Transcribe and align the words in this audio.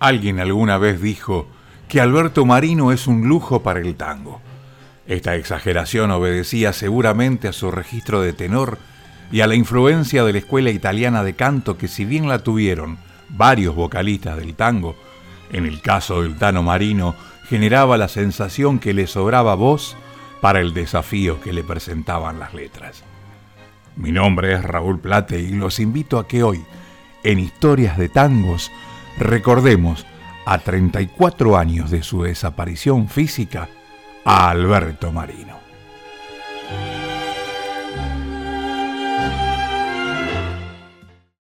Alguien 0.00 0.40
alguna 0.40 0.78
vez 0.78 1.02
dijo 1.02 1.46
que 1.86 2.00
Alberto 2.00 2.46
Marino 2.46 2.90
es 2.90 3.06
un 3.06 3.28
lujo 3.28 3.62
para 3.62 3.80
el 3.80 3.96
tango. 3.96 4.40
Esta 5.06 5.36
exageración 5.36 6.10
obedecía 6.10 6.72
seguramente 6.72 7.48
a 7.48 7.52
su 7.52 7.70
registro 7.70 8.22
de 8.22 8.32
tenor 8.32 8.78
y 9.30 9.42
a 9.42 9.46
la 9.46 9.56
influencia 9.56 10.24
de 10.24 10.32
la 10.32 10.38
escuela 10.38 10.70
italiana 10.70 11.22
de 11.22 11.34
canto 11.34 11.76
que 11.76 11.86
si 11.86 12.06
bien 12.06 12.28
la 12.28 12.38
tuvieron 12.38 12.98
varios 13.28 13.74
vocalistas 13.74 14.38
del 14.38 14.54
tango, 14.54 14.96
en 15.52 15.66
el 15.66 15.82
caso 15.82 16.22
del 16.22 16.36
Tano 16.36 16.62
Marino 16.62 17.14
generaba 17.46 17.98
la 17.98 18.08
sensación 18.08 18.78
que 18.78 18.94
le 18.94 19.06
sobraba 19.06 19.54
voz 19.54 19.96
para 20.40 20.60
el 20.60 20.72
desafío 20.72 21.42
que 21.42 21.52
le 21.52 21.62
presentaban 21.62 22.38
las 22.38 22.54
letras. 22.54 23.04
Mi 23.96 24.12
nombre 24.12 24.54
es 24.54 24.64
Raúl 24.64 24.98
Plate 24.98 25.40
y 25.40 25.50
los 25.50 25.78
invito 25.78 26.18
a 26.18 26.26
que 26.26 26.42
hoy, 26.42 26.64
en 27.22 27.38
Historias 27.38 27.98
de 27.98 28.08
Tangos, 28.08 28.70
recordemos 29.18 30.06
a 30.46 30.58
34 30.58 31.56
años 31.56 31.90
de 31.90 32.02
su 32.02 32.22
desaparición 32.22 33.08
física 33.08 33.68
a 34.24 34.50
Alberto 34.50 35.12
Marino. 35.12 35.58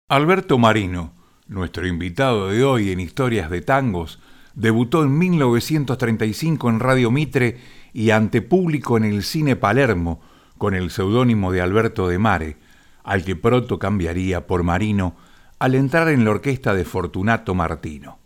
Alberto 0.08 0.58
Marino, 0.58 1.12
nuestro 1.48 1.86
invitado 1.86 2.48
de 2.48 2.62
hoy 2.62 2.92
en 2.92 3.00
Historias 3.00 3.50
de 3.50 3.62
Tangos, 3.62 4.20
debutó 4.54 5.02
en 5.02 5.18
1935 5.18 6.70
en 6.70 6.80
Radio 6.80 7.10
Mitre 7.10 7.58
y 7.92 8.10
ante 8.10 8.42
público 8.42 8.96
en 8.96 9.04
el 9.04 9.22
Cine 9.22 9.56
Palermo 9.56 10.20
con 10.58 10.74
el 10.74 10.90
seudónimo 10.90 11.52
de 11.52 11.60
Alberto 11.60 12.08
de 12.08 12.18
Mare, 12.18 12.56
al 13.02 13.24
que 13.24 13.36
pronto 13.36 13.78
cambiaría 13.78 14.46
por 14.46 14.62
Marino 14.62 15.16
al 15.58 15.74
entrar 15.74 16.08
en 16.08 16.24
la 16.24 16.30
orquesta 16.30 16.74
de 16.74 16.84
Fortunato 16.84 17.54
Martino. 17.54 18.18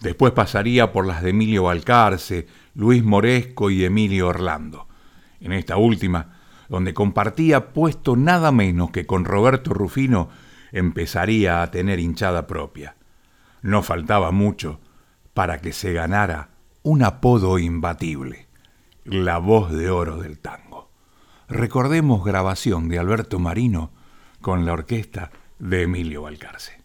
Después 0.00 0.32
pasaría 0.32 0.92
por 0.92 1.06
las 1.06 1.22
de 1.22 1.30
Emilio 1.30 1.64
Balcarce, 1.64 2.46
Luis 2.74 3.02
Moresco 3.02 3.70
y 3.70 3.84
Emilio 3.84 4.28
Orlando. 4.28 4.86
En 5.40 5.52
esta 5.52 5.76
última, 5.76 6.38
donde 6.68 6.94
compartía 6.94 7.72
puesto 7.72 8.16
nada 8.16 8.52
menos 8.52 8.90
que 8.90 9.06
con 9.06 9.24
Roberto 9.24 9.72
Rufino, 9.72 10.28
empezaría 10.70 11.62
a 11.62 11.70
tener 11.70 11.98
hinchada 11.98 12.46
propia. 12.46 12.96
No 13.62 13.82
faltaba 13.82 14.30
mucho 14.30 14.80
para 15.34 15.60
que 15.60 15.72
se 15.72 15.92
ganara 15.92 16.50
un 16.82 17.02
apodo 17.02 17.58
imbatible, 17.58 18.48
la 19.04 19.38
voz 19.38 19.72
de 19.72 19.90
oro 19.90 20.18
del 20.18 20.38
tango. 20.38 20.90
Recordemos 21.48 22.24
grabación 22.24 22.88
de 22.88 22.98
Alberto 22.98 23.38
Marino 23.38 23.90
con 24.40 24.66
la 24.66 24.74
orquesta 24.74 25.30
de 25.58 25.82
Emilio 25.82 26.22
Balcarce. 26.22 26.78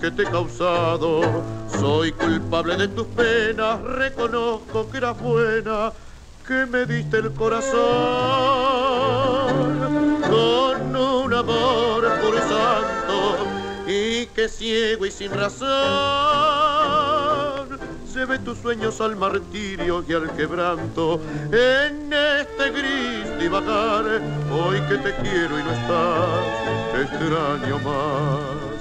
Que 0.00 0.10
te 0.10 0.22
he 0.22 0.26
causado. 0.26 1.20
Soy 1.68 2.12
culpable 2.12 2.76
de 2.76 2.88
tus 2.88 3.06
penas, 3.08 3.80
reconozco 3.82 4.88
que 4.90 4.98
eras 4.98 5.20
buena, 5.20 5.92
que 6.46 6.66
me 6.66 6.86
diste 6.86 7.18
el 7.18 7.32
corazón 7.34 7.74
con 10.22 10.96
un 10.96 11.34
amor 11.34 12.20
puro 12.20 12.38
y 12.38 12.42
santo 12.42 13.36
y 13.86 14.26
que 14.26 14.48
ciego 14.48 15.06
y 15.06 15.10
sin 15.10 15.30
razón 15.32 15.64
se 18.04 18.24
ve 18.26 18.38
tus 18.38 18.58
sueños 18.58 19.00
al 19.00 19.16
martirio 19.16 20.04
y 20.06 20.12
al 20.12 20.30
quebranto 20.36 21.20
en 21.46 22.12
este 22.12 22.70
gris 22.70 23.38
divagar 23.40 24.04
hoy 24.52 24.80
que 24.88 24.98
te 24.98 25.14
quiero 25.16 25.58
y 25.58 25.62
no 25.64 25.72
estás 25.72 26.46
extraño 26.94 27.78
más 27.80 28.73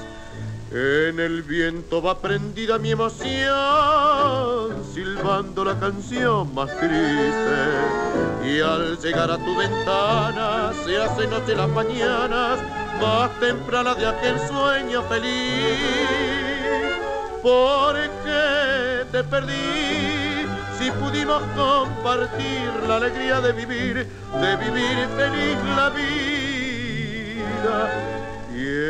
en 0.74 1.20
el 1.20 1.44
viento 1.44 2.02
va 2.02 2.20
prendida 2.20 2.80
mi 2.80 2.90
emoción, 2.90 3.32
silbando 4.92 5.64
la 5.64 5.80
canción 5.80 6.52
más 6.56 6.68
triste. 6.80 7.60
Y 8.44 8.60
al 8.60 8.98
llegar 8.98 9.30
a 9.30 9.38
tu 9.38 9.56
ventana 9.56 10.74
se 10.84 10.98
hace 10.98 11.28
noche 11.28 11.56
las 11.56 11.70
mañanas, 11.70 12.58
más 13.00 13.40
temprana 13.40 13.94
de 13.94 14.08
aquel 14.08 14.40
sueño 14.48 15.04
feliz. 15.04 15.78
qué 18.24 19.06
te 19.12 19.24
perdí 19.26 20.48
si 20.80 20.90
pudimos 20.92 21.44
compartir 21.56 22.72
la 22.88 22.96
alegría 22.96 23.42
de 23.42 23.52
vivir, 23.52 24.08
de 24.42 24.56
vivir 24.56 25.08
feliz 25.16 25.58
la 25.76 25.90
vida 25.92 26.14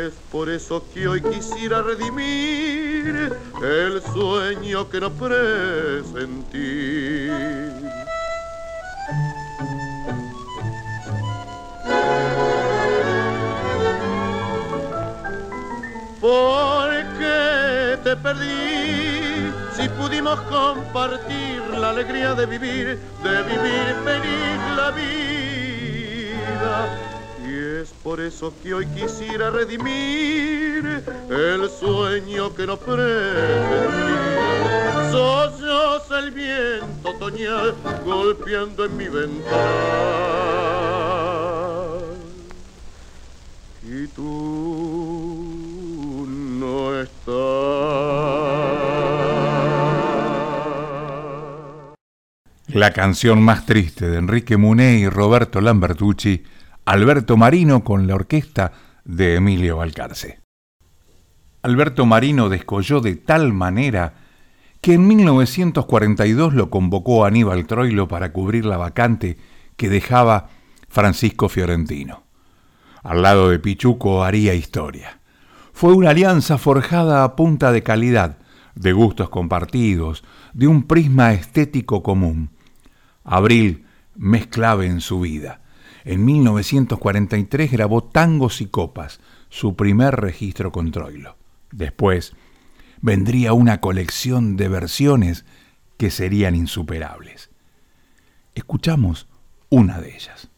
es 0.06 0.14
por 0.30 0.48
eso 0.50 0.84
que 0.92 1.08
hoy 1.08 1.22
quisiera 1.22 1.80
redimir 1.80 3.32
el 3.62 4.02
sueño 4.12 4.90
que 4.90 5.00
no 5.00 5.10
presentí. 5.10 7.30
Porque 16.20 17.98
te 18.04 18.14
perdí 18.16 19.52
si 19.76 19.88
pudimos 19.90 20.40
compartir 20.42 21.62
la 21.78 21.90
alegría 21.90 22.34
de 22.34 22.46
vivir, 22.46 22.98
de 23.22 23.42
vivir 23.42 23.94
feliz 24.04 24.58
la 24.76 24.90
vida 24.90 25.04
es 27.84 27.92
por 28.02 28.18
eso 28.18 28.52
que 28.62 28.72
hoy 28.72 28.86
quisiera 28.86 29.50
redimir 29.50 31.04
el 31.28 31.68
sueño 31.68 32.54
que 32.54 32.66
no 32.66 32.78
pretendí. 32.78 34.14
Sos 35.12 36.10
el 36.18 36.30
viento 36.30 37.10
otoñal 37.10 37.74
golpeando 38.06 38.86
en 38.86 38.96
mi 38.96 39.08
ventana. 39.08 39.54
Y 43.82 44.06
tú 44.08 44.24
no 46.26 46.98
estás. 46.98 47.34
La 52.68 52.94
canción 52.94 53.42
más 53.42 53.66
triste 53.66 54.08
de 54.08 54.16
Enrique 54.16 54.56
Muné 54.56 54.96
y 55.00 55.06
Roberto 55.06 55.60
Lambertucci 55.60 56.44
Alberto 56.86 57.38
Marino 57.38 57.82
con 57.82 58.06
la 58.06 58.14
orquesta 58.14 58.72
de 59.06 59.36
Emilio 59.36 59.78
Balcarce. 59.78 60.40
Alberto 61.62 62.04
Marino 62.04 62.50
descolló 62.50 63.00
de 63.00 63.16
tal 63.16 63.54
manera 63.54 64.12
que 64.82 64.92
en 64.92 65.06
1942 65.06 66.52
lo 66.52 66.68
convocó 66.68 67.24
Aníbal 67.24 67.66
Troilo 67.66 68.06
para 68.06 68.32
cubrir 68.32 68.66
la 68.66 68.76
vacante 68.76 69.38
que 69.78 69.88
dejaba 69.88 70.50
Francisco 70.90 71.48
Fiorentino. 71.48 72.24
Al 73.02 73.22
lado 73.22 73.48
de 73.48 73.58
Pichuco 73.58 74.22
haría 74.22 74.52
historia. 74.52 75.20
Fue 75.72 75.94
una 75.94 76.10
alianza 76.10 76.58
forjada 76.58 77.24
a 77.24 77.34
punta 77.34 77.72
de 77.72 77.82
calidad, 77.82 78.36
de 78.74 78.92
gustos 78.92 79.30
compartidos, 79.30 80.22
de 80.52 80.66
un 80.66 80.82
prisma 80.82 81.32
estético 81.32 82.02
común. 82.02 82.50
Abril, 83.24 83.86
mes 84.16 84.46
clave 84.48 84.84
en 84.84 85.00
su 85.00 85.20
vida. 85.20 85.62
En 86.04 86.24
1943 86.24 87.72
grabó 87.72 88.04
Tangos 88.04 88.60
y 88.60 88.66
Copas, 88.66 89.20
su 89.48 89.74
primer 89.74 90.16
registro 90.16 90.70
con 90.70 90.90
Troilo. 90.90 91.36
Después 91.72 92.34
vendría 93.00 93.52
una 93.52 93.80
colección 93.80 94.56
de 94.56 94.68
versiones 94.68 95.44
que 95.96 96.10
serían 96.10 96.54
insuperables. 96.54 97.50
Escuchamos 98.54 99.28
una 99.70 100.00
de 100.00 100.14
ellas. 100.14 100.50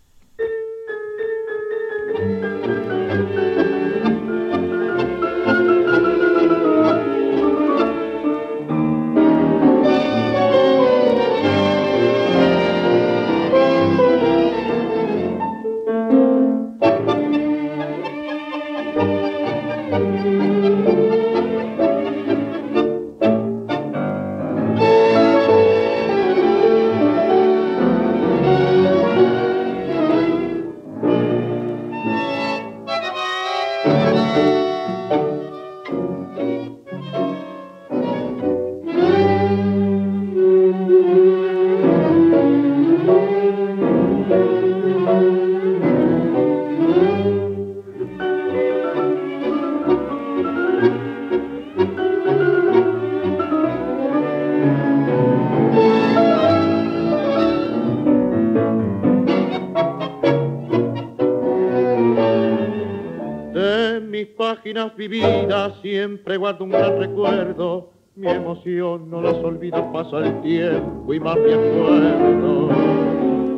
Siempre 66.07 66.37
guardo 66.37 66.65
un 66.65 66.71
gran 66.71 66.99
recuerdo. 67.01 67.91
Mi 68.15 68.29
emoción 68.29 69.11
no 69.11 69.21
las 69.21 69.35
olvida, 69.35 69.93
pasa 69.93 70.19
el 70.19 70.41
tiempo 70.41 71.13
y 71.13 71.19
más 71.19 71.37
me 71.37 71.53
acuerdo. 71.53 72.69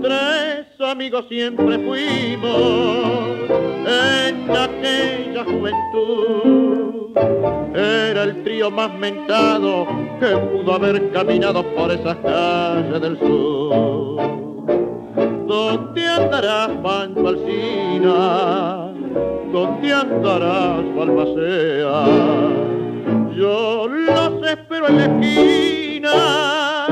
Tres 0.02 0.66
amigos 0.80 1.26
siempre 1.28 1.78
fuimos 1.78 3.50
en 3.86 4.50
aquella 4.50 5.44
juventud. 5.44 7.18
Era 7.74 8.24
el 8.24 8.42
trío 8.42 8.70
más 8.70 8.98
mentado 8.98 9.86
que 10.18 10.28
pudo 10.28 10.72
haber 10.72 11.10
caminado 11.10 11.62
por 11.74 11.92
esas 11.92 12.16
calles 12.16 13.00
del 13.00 13.18
sur. 13.18 14.22
¿Dónde 15.46 16.06
andarás, 16.06 16.70
Pancho 16.82 17.28
Alcina? 17.28 18.87
¿Dónde 19.52 19.92
andarás, 19.92 20.84
Balmacea? 20.94 22.04
Yo 23.34 23.88
los 23.88 24.50
espero 24.50 24.88
en 24.88 24.96
la 24.96 25.04
esquina 25.04 26.86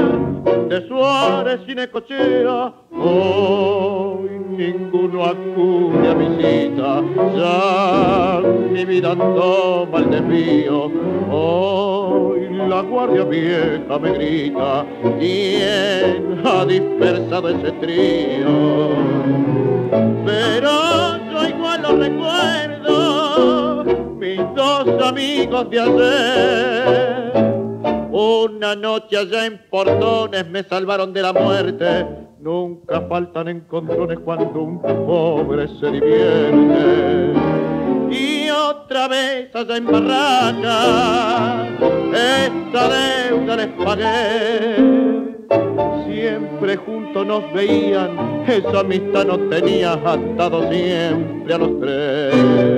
de 0.69 0.89
Suárez 0.89 1.61
y 1.69 1.75
Necochea. 1.75 2.73
Hoy 2.99 4.31
ninguno 4.57 5.25
acude 5.25 6.09
a 6.09 6.15
mi 6.15 6.29
cita, 6.37 7.03
ya 7.37 8.41
mi 8.73 8.85
vida 8.85 9.15
toma 9.15 9.99
el 9.99 10.11
desvío. 10.11 10.91
Hoy 11.31 12.49
la 12.69 12.81
guardia 12.81 13.25
vieja 13.25 13.99
me 14.01 14.13
grita, 14.13 14.87
¿quién 15.19 16.41
ha 16.45 16.65
dispersado 16.65 17.51
ese 17.51 17.73
trío? 17.73 18.89
Pero 20.25 20.86
los 21.89 21.99
recuerdo, 21.99 23.85
mis 24.19 24.39
dos 24.55 25.03
amigos 25.03 25.71
de 25.71 25.81
ayer. 25.81 27.33
Una 28.11 28.75
noche 28.75 29.17
allá 29.17 29.47
en 29.47 29.61
Portones 29.71 30.47
me 30.49 30.63
salvaron 30.65 31.13
de 31.13 31.23
la 31.23 31.33
muerte. 31.33 32.07
Nunca 32.41 33.03
faltan 33.03 33.49
encontrones 33.49 34.19
cuando 34.21 34.61
un 34.61 34.81
pobre 34.81 35.69
se 35.81 35.91
divierte. 35.91 37.35
Y 38.11 38.49
otra 38.51 39.09
vez 39.09 39.55
allá 39.55 39.77
en 39.77 39.87
Barraca, 39.87 41.67
esta 42.13 42.89
deuda 42.89 43.57
les 43.57 43.69
pagué 43.69 45.26
Siempre 46.07 46.77
juntos 46.77 47.27
nos 47.27 47.53
veían, 47.53 48.45
esa 48.47 48.81
amistad 48.81 49.25
nos 49.27 49.49
tenía 49.51 49.93
atado 49.93 50.71
siempre 50.71 51.55
a 51.55 51.59
los 51.59 51.81
tres. 51.81 52.77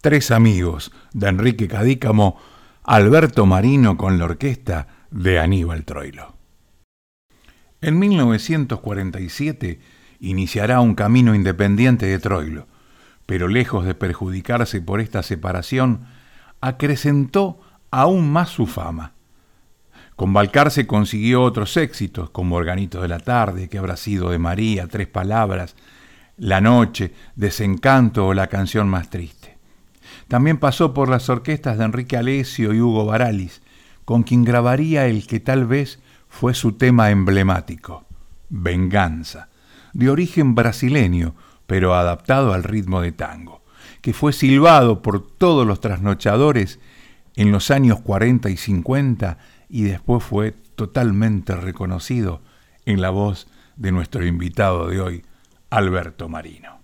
Tres 0.00 0.30
amigos 0.30 0.92
de 1.14 1.28
Enrique 1.28 1.66
Cadícamo, 1.66 2.38
Alberto 2.82 3.46
Marino 3.46 3.96
con 3.96 4.18
la 4.18 4.26
orquesta 4.26 4.86
de 5.10 5.38
Aníbal 5.38 5.84
Troilo. 5.84 6.34
En 7.80 7.98
1947 7.98 9.80
iniciará 10.20 10.80
un 10.80 10.94
camino 10.94 11.34
independiente 11.34 12.06
de 12.06 12.18
Troilo, 12.18 12.66
pero 13.26 13.48
lejos 13.48 13.84
de 13.84 13.94
perjudicarse 13.94 14.80
por 14.80 15.00
esta 15.00 15.22
separación, 15.22 16.06
acrecentó 16.60 17.60
aún 17.90 18.30
más 18.30 18.50
su 18.50 18.66
fama. 18.66 19.12
Con 20.16 20.32
Balcarce 20.32 20.86
consiguió 20.86 21.42
otros 21.42 21.76
éxitos, 21.76 22.30
como 22.30 22.56
Organito 22.56 23.02
de 23.02 23.08
la 23.08 23.18
Tarde, 23.18 23.68
que 23.68 23.78
habrá 23.78 23.96
sido 23.96 24.30
de 24.30 24.38
María, 24.38 24.86
Tres 24.86 25.08
Palabras, 25.08 25.74
La 26.36 26.60
Noche, 26.60 27.12
Desencanto 27.34 28.28
o 28.28 28.34
La 28.34 28.46
Canción 28.46 28.88
Más 28.88 29.10
Triste. 29.10 29.56
También 30.28 30.58
pasó 30.58 30.94
por 30.94 31.08
las 31.08 31.28
orquestas 31.28 31.78
de 31.78 31.84
Enrique 31.84 32.16
Alesio 32.16 32.72
y 32.72 32.80
Hugo 32.80 33.04
Baralis, 33.04 33.60
con 34.04 34.22
quien 34.22 34.44
grabaría 34.44 35.06
el 35.06 35.26
que 35.26 35.40
tal 35.40 35.66
vez 35.66 35.98
fue 36.28 36.54
su 36.54 36.72
tema 36.72 37.10
emblemático, 37.10 38.04
Venganza, 38.48 39.48
de 39.94 40.10
origen 40.10 40.54
brasileño, 40.54 41.34
pero 41.66 41.94
adaptado 41.94 42.52
al 42.52 42.62
ritmo 42.62 43.00
de 43.00 43.12
tango, 43.12 43.62
que 44.02 44.12
fue 44.12 44.32
silbado 44.32 45.00
por 45.00 45.26
todos 45.26 45.66
los 45.66 45.80
trasnochadores 45.80 46.78
en 47.36 47.50
los 47.50 47.70
años 47.70 48.00
40 48.00 48.50
y 48.50 48.56
50 48.56 49.38
y 49.68 49.84
después 49.84 50.22
fue 50.22 50.52
totalmente 50.76 51.56
reconocido 51.56 52.42
en 52.84 53.00
la 53.00 53.10
voz 53.10 53.46
de 53.76 53.92
nuestro 53.92 54.26
invitado 54.26 54.88
de 54.88 55.00
hoy, 55.00 55.24
Alberto 55.70 56.28
Marino. 56.28 56.83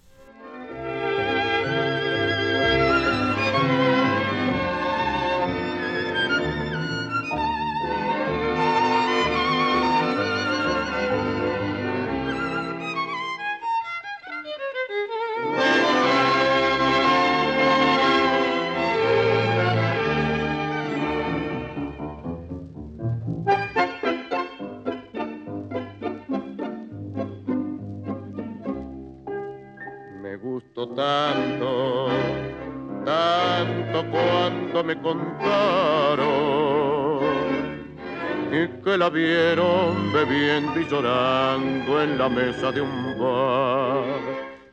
Llorando 40.91 42.03
en 42.03 42.19
la 42.19 42.29
mesa 42.29 42.73
de 42.73 42.81
un 42.81 43.17
bar. 43.17 44.05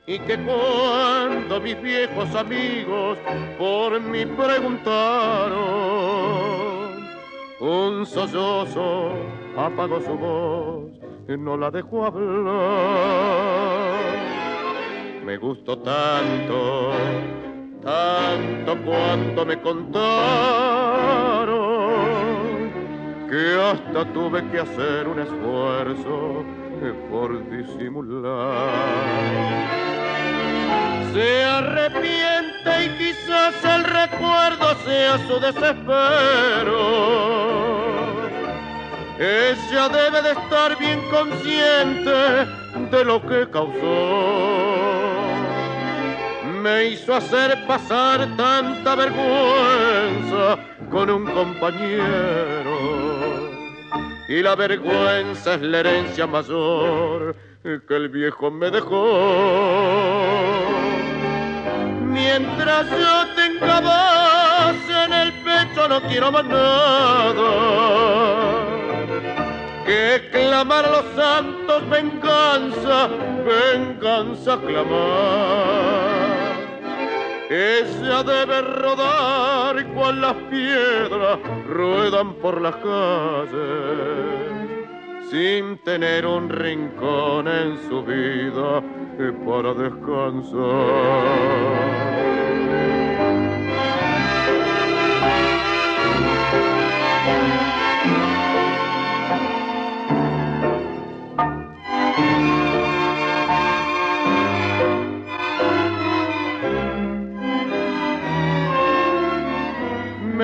Y 0.07 0.17
que 0.19 0.37
cuando 0.37 1.61
mis 1.61 1.79
viejos 1.81 2.33
amigos 2.33 3.19
por 3.57 4.01
mí 4.01 4.25
preguntaron, 4.25 5.57
un 7.59 8.05
sollozo 8.05 9.11
apagó 9.55 9.99
su 10.01 10.17
voz 10.17 10.91
y 11.27 11.37
no 11.37 11.55
la 11.57 11.69
dejó 11.69 12.05
hablar. 12.05 12.57
Me 15.23 15.37
gustó 15.37 15.77
tanto, 15.79 16.93
tanto 17.83 18.77
cuando 18.85 19.45
me 19.45 19.61
contaron 19.61 20.76
que 23.37 23.53
hasta 23.53 24.01
tuve 24.13 24.43
que 24.49 24.59
hacer 24.59 25.07
un 25.07 25.19
esfuerzo 25.19 26.43
por 27.11 27.29
disimular. 27.51 28.71
Se 31.13 31.43
arrepiente 31.43 32.85
y 32.85 32.89
quizás 32.97 33.53
el 33.63 33.83
recuerdo 33.83 34.75
sea 34.85 35.19
su 35.27 35.39
desespero 35.39 36.77
ella 39.19 39.89
debe 39.89 40.21
de 40.21 40.31
estar 40.31 40.77
bien 40.77 41.01
consciente 41.09 42.45
de 42.91 43.03
lo 43.03 43.19
que 43.21 43.49
causó. 43.49 44.77
Me 46.61 46.85
hizo 46.89 47.15
hacer 47.15 47.65
pasar 47.65 48.27
tanta 48.37 48.93
vergüenza 48.95 50.59
con 50.91 51.09
un 51.09 51.25
compañero. 51.25 52.66
Y 54.27 54.41
la 54.41 54.55
vergüenza 54.55 55.53
es 55.53 55.61
la 55.61 55.79
herencia 55.79 56.27
mayor 56.27 57.35
que 57.63 57.95
el 57.95 58.09
viejo 58.09 58.51
me 58.51 58.69
dejó. 58.69 59.07
Mientras 62.01 62.89
yo 62.89 63.25
tenga 63.35 63.79
voz 63.79 64.89
en 65.05 65.13
el 65.13 65.31
pecho 65.33 65.87
no 65.87 66.01
quiero 66.01 66.31
más 66.31 66.45
nada 66.45 67.77
que 69.85 70.29
clamar 70.31 70.85
a 70.85 70.91
los 70.91 71.05
santos 71.15 71.89
venganza, 71.89 73.07
venganza 73.45 74.59
clamar. 74.59 76.36
Ella 77.49 78.23
debe 78.23 78.61
rodar 78.61 79.85
cual 79.93 80.19
las 80.19 80.33
piedras 80.49 81.39
ruedan 81.65 82.33
por 82.35 82.59
las 82.59 82.75
calles, 82.75 83.61
sin 85.31 85.77
tener 85.77 86.25
un 86.25 86.49
rincón 86.49 87.47
en 87.47 87.77
su 87.87 88.03
vida 88.03 88.83
para 89.45 89.73
descansar. 89.73 90.57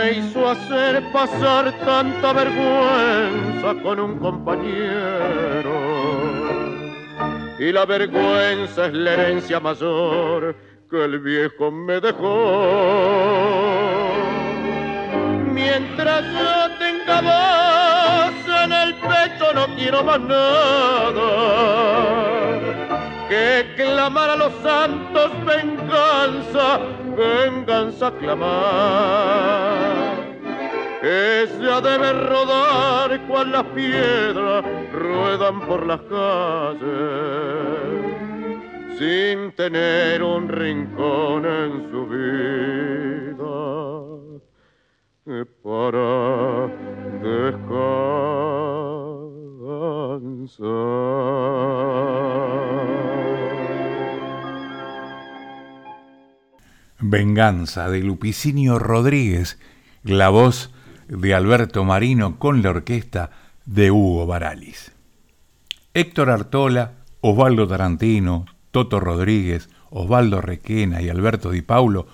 Me 0.04 0.12
hizo 0.20 0.50
hacer 0.50 1.02
pasar 1.14 1.72
tanta 1.86 2.34
vergüenza 2.34 3.74
con 3.82 4.00
un 4.02 4.20
compañero. 4.20 5.74
Y 7.58 7.72
la 7.72 7.86
vergüenza 7.86 8.88
es 8.88 8.94
la 8.94 9.14
herencia 9.14 9.62
mayor 9.62 10.56
que 10.90 11.06
el 11.06 11.20
viejo 11.20 11.72
me 11.72 12.02
dejó. 12.02 12.34
Mientras 15.54 16.22
yo 16.38 16.70
tenga 16.84 17.22
voz 17.22 18.36
en 18.66 18.74
el 18.74 18.94
pecho 18.96 19.54
no 19.54 19.68
quiero 19.78 20.04
más 20.04 20.20
nada 20.20 21.30
que 23.30 23.74
clamar 23.78 24.32
a 24.32 24.36
los 24.36 24.54
santos 24.62 25.32
venganza 25.46 27.03
venganza 27.16 28.12
clamar. 28.12 28.54
Ella 31.02 31.82
debe 31.82 32.14
rodar 32.14 33.20
cual 33.28 33.52
las 33.52 33.66
piedras 33.76 34.64
ruedan 34.94 35.60
por 35.68 35.86
las 35.86 36.00
calles, 36.02 36.90
sin 38.98 39.52
tener 39.52 40.24
un 40.24 40.48
rincón 40.48 41.46
en 41.46 41.92
su 41.92 42.08
vida 42.08 42.34
para 45.64 46.70
descansar. 47.22 47.94
Venganza 57.06 57.90
de 57.90 58.00
Lupicinio 58.00 58.80
Rodríguez, 58.80 59.60
la 60.06 60.30
voz 60.30 60.72
de 61.10 61.34
Alberto 61.34 61.84
Marino 61.84 62.40
con 62.40 62.64
la 62.64 62.70
orquesta 62.70 63.30
de 63.66 63.92
Hugo 63.92 64.26
Baralis. 64.26 64.94
Héctor 65.94 66.30
Artola, 66.30 66.94
Osvaldo 67.20 67.68
Tarantino, 67.68 68.46
Toto 68.72 69.02
Rodríguez, 69.02 69.70
Osvaldo 69.90 70.40
Requena 70.40 71.02
y 71.02 71.10
Alberto 71.10 71.52
Di 71.52 71.62
Paulo 71.62 72.08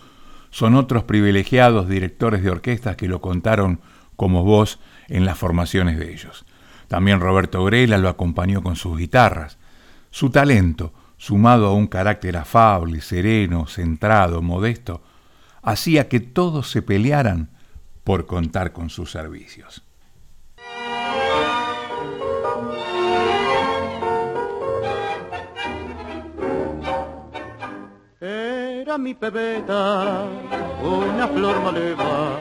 son 0.49 0.73
otros 0.73 1.03
privilegiados 1.03 1.87
directores 1.87 2.41
de 2.41 2.49
orquestas 2.49 2.95
que 2.95 3.07
lo 3.07 3.21
contaron 3.21 3.81
como 4.15 4.43
voz 4.43 4.79
en 5.07 5.23
las 5.23 5.37
formaciones 5.37 5.99
de 5.99 6.11
ellos. 6.11 6.45
También 6.87 7.19
Roberto 7.19 7.63
Grela 7.63 7.99
lo 7.99 8.09
acompañó 8.09 8.63
con 8.63 8.75
sus 8.75 8.97
guitarras. 8.97 9.59
Su 10.09 10.31
talento, 10.31 10.93
sumado 11.19 11.67
a 11.67 11.73
un 11.73 11.87
carácter 11.87 12.37
afable, 12.37 13.01
sereno, 13.01 13.67
centrado, 13.67 14.41
modesto, 14.41 15.03
hacía 15.61 16.07
que 16.07 16.21
todos 16.21 16.71
se 16.71 16.81
pelearan 16.81 17.49
por 18.05 18.25
contar 18.25 18.71
con 18.71 18.89
sus 18.89 19.11
servicios. 19.11 19.83
Era 28.21 28.97
mi 28.97 29.13
pebeta, 29.13 30.25
una 30.81 31.27
flor 31.27 31.61
maleva, 31.61 32.39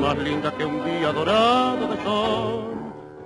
más 0.00 0.18
linda 0.18 0.52
que 0.58 0.64
un 0.64 0.84
día 0.84 1.12
dorado 1.12 1.86
de 1.86 2.02
sol 2.02 2.81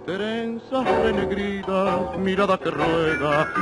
trenzas 0.06 0.84
renegridas, 1.02 2.16
mirada 2.18 2.56
que 2.58 2.70
ruega, 2.70 3.52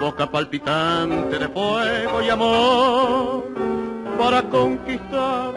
boca 0.00 0.28
palpitante 0.28 1.38
de 1.38 1.48
fuego 1.48 2.20
y 2.20 2.28
amor. 2.28 3.44
Para 4.18 4.42
conquistar 4.42 5.54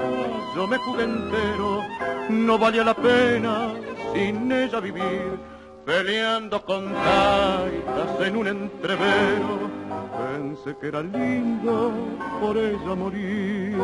yo 0.56 0.68
me 0.68 0.78
jugué 0.78 1.04
entero, 1.04 1.84
no 2.30 2.58
valía 2.58 2.84
la 2.84 2.94
pena 2.94 3.74
sin 4.14 4.52
ella 4.52 4.80
vivir, 4.80 5.40
peleando 5.86 6.64
con 6.64 6.86
taitas 6.94 8.28
en 8.28 8.38
un 8.38 8.48
entrevero. 8.48 9.78
Pensé 10.18 10.78
que 10.80 10.88
era 10.88 11.02
lindo 11.02 11.92
por 12.40 12.58
ella 12.58 12.96
morir. 12.96 13.76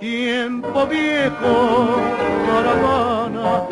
Tiempo 0.00 0.86
viejo, 0.86 1.96
caravana, 2.46 3.66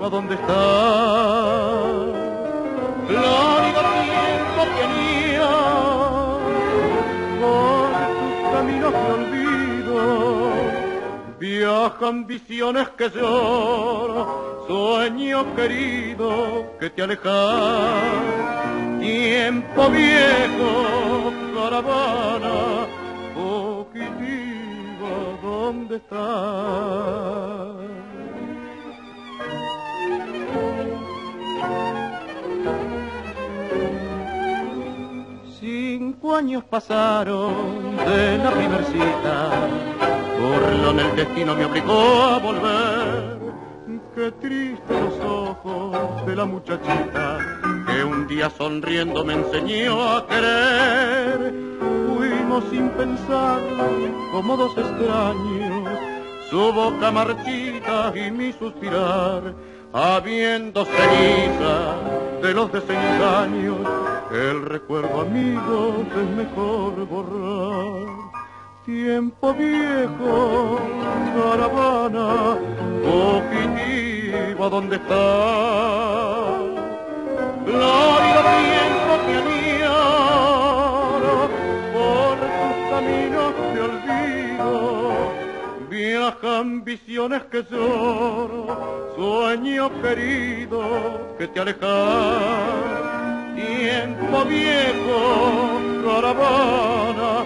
fugitiva, 0.00 0.10
¿dónde 0.10 0.34
está? 0.34 0.58
Florido 3.06 3.80
tiempo 4.08 4.60
tenía 4.80 5.50
por 7.40 7.88
tus 8.18 8.34
caminos 8.52 8.92
de 8.92 8.98
olvido. 9.18 9.98
Viajan 11.38 12.18
visiones 12.26 12.86
que 12.90 13.06
lloro, 13.10 14.20
sueño 14.66 15.38
querido 15.54 16.28
que 16.78 16.90
te 16.90 17.02
alejas. 17.02 18.04
Tiempo 19.00 19.88
viejo, 19.90 21.32
caravana, 21.54 22.86
fugitiva, 23.34 25.12
¿dónde 25.42 25.96
estás? 25.96 27.99
Cinco 36.20 36.36
años 36.36 36.64
pasaron 36.64 37.96
de 37.96 38.36
la 38.36 38.50
primer 38.50 38.84
cita 38.84 39.50
traición 40.36 41.00
el 41.00 41.16
destino 41.16 41.54
me 41.54 41.64
obligó 41.64 42.24
a 42.24 42.38
volver. 42.38 43.38
Qué 44.14 44.30
triste 44.32 45.00
los 45.00 45.18
ojos 45.24 46.26
de 46.26 46.36
la 46.36 46.44
muchachita 46.44 47.38
que 47.86 48.04
un 48.04 48.26
día 48.26 48.50
sonriendo 48.50 49.24
me 49.24 49.32
enseñó 49.32 50.16
a 50.16 50.26
querer. 50.26 51.54
Fuimos 52.14 52.64
sin 52.70 52.90
pensarlo 52.90 53.86
como 54.30 54.58
dos 54.58 54.76
extraños, 54.76 55.88
su 56.50 56.70
boca 56.70 57.10
marchita 57.10 58.12
y 58.14 58.30
mi 58.30 58.52
suspirar, 58.52 59.54
habiendo 59.94 60.84
ceniza 60.84 61.94
de 62.42 62.52
los 62.52 62.70
desengaños, 62.70 63.78
el 64.32 64.64
recuerdo 64.64 65.22
amigo 65.22 66.04
es 66.16 66.30
mejor 66.36 67.06
borrar 67.06 68.30
tiempo 68.84 69.54
viejo, 69.54 70.80
caravana, 71.34 72.56
fugitiva, 73.04 74.68
¿dónde 74.68 74.96
está? 74.96 75.24
Florido 77.64 78.40
tiempo 78.64 79.12
que 79.26 79.34
añora 79.82 81.36
por 81.92 82.34
tus 82.38 82.74
caminos 82.90 83.52
de 83.74 83.80
olvido, 83.90 84.70
viajan 85.90 86.84
visiones 86.84 87.42
que 87.44 87.62
lloro, 87.70 88.60
sueño 89.16 89.90
querido 90.02 90.80
que 91.38 91.46
te 91.48 91.60
alejas. 91.60 93.19
Tiempo 93.60 94.44
viejo, 94.46 95.80
caravana, 96.04 97.44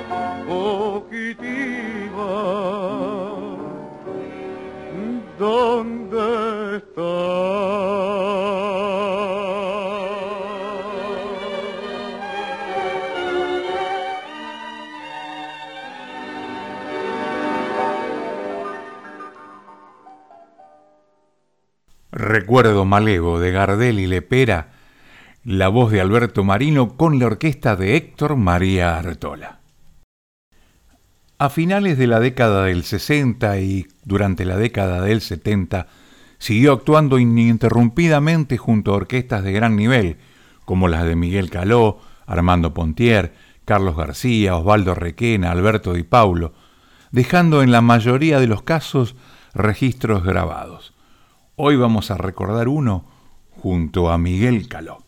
¿Dónde 5.38 6.76
está? 6.76 7.54
Recuerdo 22.12 22.85
Malego 22.85 23.40
de 23.40 23.50
Gardel 23.50 23.99
y 23.99 24.06
Lepera, 24.06 24.74
la 25.45 25.69
voz 25.69 25.93
de 25.93 26.01
Alberto 26.01 26.43
Marino 26.43 26.97
con 26.97 27.19
la 27.19 27.27
orquesta 27.27 27.77
de 27.77 27.97
Héctor 27.97 28.37
María 28.37 28.97
Artola. 28.97 29.61
A 31.37 31.51
finales 31.51 31.99
de 31.99 32.07
la 32.07 32.19
década 32.19 32.65
del 32.65 32.83
60 32.83 33.59
y 33.61 33.87
durante 34.05 34.47
la 34.47 34.57
década 34.57 35.03
del 35.03 35.21
70, 35.21 35.87
siguió 36.39 36.73
actuando 36.73 37.19
ininterrumpidamente 37.19 38.57
junto 38.57 38.92
a 38.92 38.97
orquestas 38.97 39.45
de 39.45 39.53
gran 39.53 39.77
nivel, 39.77 40.16
como 40.64 40.88
las 40.88 41.05
de 41.05 41.14
Miguel 41.14 41.51
Caló, 41.51 41.99
Armando 42.25 42.73
Pontier, 42.73 43.35
Carlos 43.66 43.99
García, 43.99 44.57
Osvaldo 44.57 44.95
Requena, 44.95 45.51
Alberto 45.51 45.92
Di 45.92 46.05
Paulo, 46.05 46.55
dejando 47.11 47.62
en 47.62 47.71
la 47.71 47.83
mayoría 47.83 48.40
de 48.40 48.47
los 48.47 48.62
casos 48.62 49.14
registros 49.53 50.25
grabados. 50.25 50.95
Hoy 51.55 51.77
vamos 51.77 52.11
a 52.11 52.16
recordar 52.16 52.66
uno 52.66 53.05
junto 53.51 54.11
a 54.11 54.16
Miguel 54.16 54.68
Caló. 54.68 55.04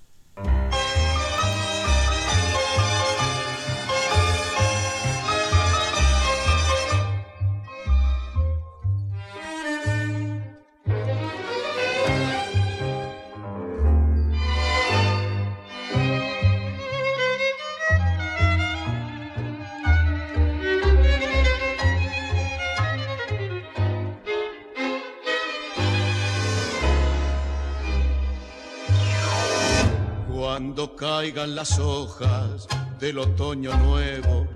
Caigan 31.16 31.54
las 31.54 31.78
hojas 31.78 32.68
del 33.00 33.18
otoño 33.18 33.74
nuevo 33.78 34.46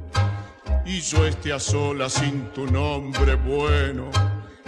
y 0.84 1.00
yo 1.00 1.24
esté 1.24 1.54
a 1.54 1.58
sola 1.58 2.10
sin 2.10 2.52
tu 2.52 2.66
nombre 2.66 3.34
bueno, 3.36 4.10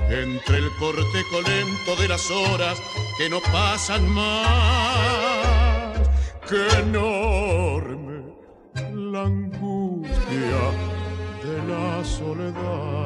entre 0.08 0.56
el 0.56 0.70
cortejo 0.78 1.42
lento 1.46 1.94
de 2.00 2.08
las 2.08 2.30
horas 2.30 2.80
que 3.18 3.28
no 3.28 3.40
pasan 3.52 4.08
más, 4.08 5.98
que 6.48 6.66
enorme 6.80 8.22
la 8.94 9.24
angustia 9.24 10.62
de 11.44 11.56
la 11.68 12.02
soledad. 12.02 13.02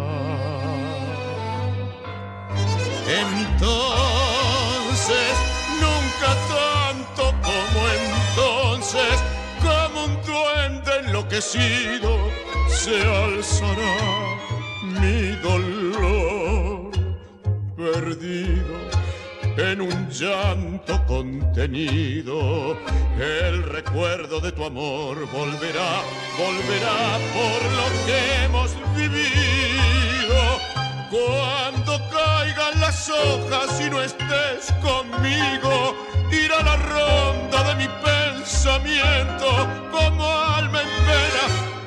Enloquecido, 11.26 12.30
se 12.68 13.02
alzará 13.02 14.38
mi 14.82 15.30
dolor 15.42 16.90
perdido 17.76 18.76
en 19.56 19.80
un 19.80 20.08
llanto 20.10 21.04
contenido. 21.06 22.78
El 23.18 23.62
recuerdo 23.64 24.40
de 24.40 24.52
tu 24.52 24.64
amor 24.64 25.16
volverá, 25.32 26.02
volverá 26.38 27.18
por 27.34 27.62
lo 27.72 28.06
que 28.06 28.44
hemos 28.44 28.70
vivido. 28.94 30.40
Cuando 31.10 31.98
caigan 32.10 32.80
las 32.80 33.08
hojas 33.08 33.80
y 33.80 33.90
no 33.90 34.02
estés 34.02 34.72
conmigo, 34.82 35.96
irá 36.30 36.62
la 36.62 36.76
ronda 36.76 37.62
de 37.68 37.74
mi 37.76 37.88
como 39.92 40.24
alma 40.24 40.80
en 40.82 40.88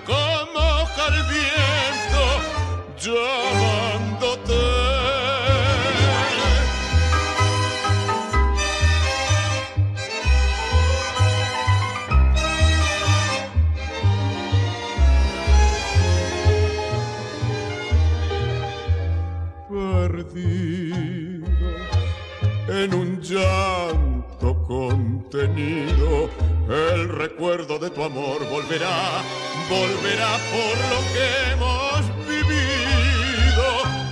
como 0.05 0.59
hoja 0.59 1.05
al 1.07 1.23
viento. 1.27 2.23
El 26.69 27.09
recuerdo 27.09 27.79
de 27.79 27.89
tu 27.89 28.03
amor 28.03 28.47
volverá, 28.47 29.23
volverá 29.67 30.37
por 30.51 30.77
lo 30.91 30.99
que 31.13 31.51
hemos 31.51 32.27
vivido. 32.27 33.67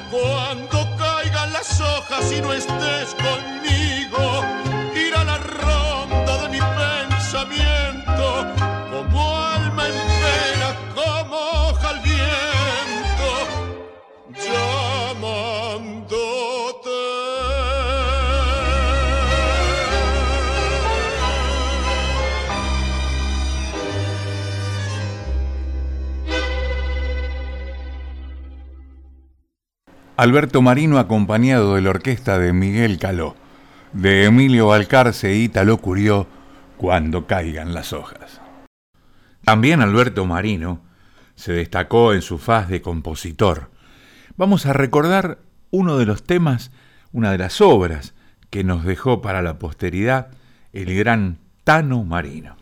Cuando 0.09 0.87
caigan 0.97 1.53
las 1.53 1.79
hojas 1.79 2.31
y 2.31 2.41
no 2.41 2.51
estés 2.53 3.13
conmigo, 3.13 4.43
irá 4.95 5.23
la 5.23 5.37
ronda 5.37 5.76
Alberto 30.27 30.61
Marino 30.61 30.99
acompañado 30.99 31.75
de 31.75 31.81
la 31.81 31.91
orquesta 31.91 32.37
de 32.37 32.51
Miguel 32.51 32.99
Caló, 32.99 33.37
de 33.93 34.25
Emilio 34.25 34.67
Balcarce 34.67 35.37
y 35.37 35.47
Taló 35.47 35.77
Curió, 35.77 36.27
Cuando 36.75 37.25
caigan 37.27 37.73
las 37.73 37.93
hojas. 37.93 38.41
También 39.45 39.79
Alberto 39.79 40.25
Marino 40.25 40.81
se 41.35 41.53
destacó 41.53 42.11
en 42.11 42.21
su 42.21 42.39
faz 42.39 42.67
de 42.67 42.81
compositor. 42.81 43.71
Vamos 44.35 44.65
a 44.65 44.73
recordar 44.73 45.39
uno 45.71 45.97
de 45.97 46.05
los 46.05 46.23
temas, 46.23 46.71
una 47.13 47.31
de 47.31 47.37
las 47.37 47.61
obras 47.61 48.13
que 48.49 48.65
nos 48.65 48.83
dejó 48.83 49.21
para 49.21 49.41
la 49.41 49.57
posteridad 49.57 50.27
el 50.73 50.93
gran 50.93 51.37
Tano 51.63 52.03
Marino. 52.03 52.57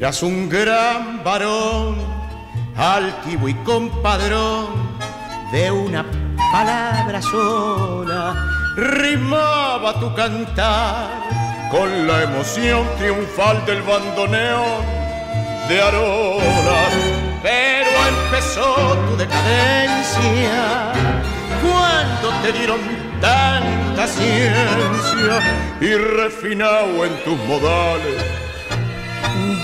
Eras 0.00 0.22
un 0.22 0.48
gran 0.48 1.22
varón, 1.22 1.94
altivo 2.74 3.50
y 3.50 3.54
compadrón, 3.56 4.68
de 5.52 5.70
una 5.70 6.06
palabra 6.50 7.20
sola, 7.20 8.34
rimaba 8.76 10.00
tu 10.00 10.14
cantar 10.14 11.10
con 11.70 12.06
la 12.06 12.22
emoción 12.22 12.86
triunfal 12.96 13.62
del 13.66 13.82
bandoneón 13.82 14.86
de 15.68 15.82
Arola. 15.82 16.80
Pero 17.42 17.90
empezó 18.08 18.96
tu 19.06 19.18
decadencia 19.18 20.94
cuando 21.60 22.30
te 22.40 22.52
dieron 22.54 22.80
tanta 23.20 24.06
ciencia 24.06 25.42
y 25.78 25.94
refinado 25.94 27.04
en 27.04 27.22
tus 27.22 27.36
modales 27.46 28.39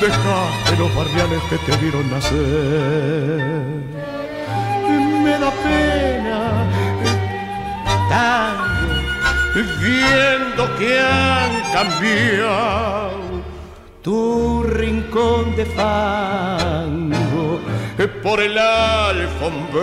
dejaste 0.01 0.77
los 0.79 0.95
barriales 0.95 1.43
que 1.49 1.59
te 1.59 1.77
vieron 1.79 2.11
nacer. 2.11 2.37
Me 5.23 5.39
da 5.39 5.51
pena 5.65 6.41
tanto 8.09 8.67
viendo 9.83 10.77
que 10.77 11.01
han 11.01 11.53
cambiado 11.73 13.17
tu 14.03 14.63
rincón 14.63 15.57
de 15.57 15.65
fango 15.67 17.61
por 18.23 18.41
el 18.41 18.59
alfombra 18.59 19.77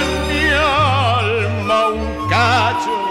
en 0.00 0.10
mi 0.28 0.48
alma 0.50 1.88
un 1.88 2.28
cacho 2.28 3.07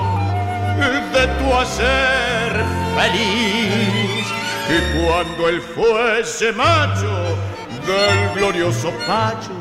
de 0.77 1.27
tu 1.39 1.53
hacer 1.53 2.49
feliz. 2.95 4.25
Y 4.69 4.77
cuando 4.97 5.49
él 5.49 5.61
fuese 5.61 6.51
macho 6.51 7.37
del 7.85 8.33
glorioso 8.35 8.91
pacho, 9.07 9.53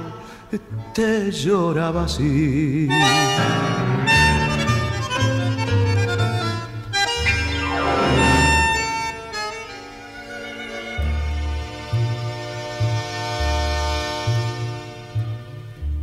te 0.94 1.30
lloraba 1.30 2.04
así. 2.04 2.88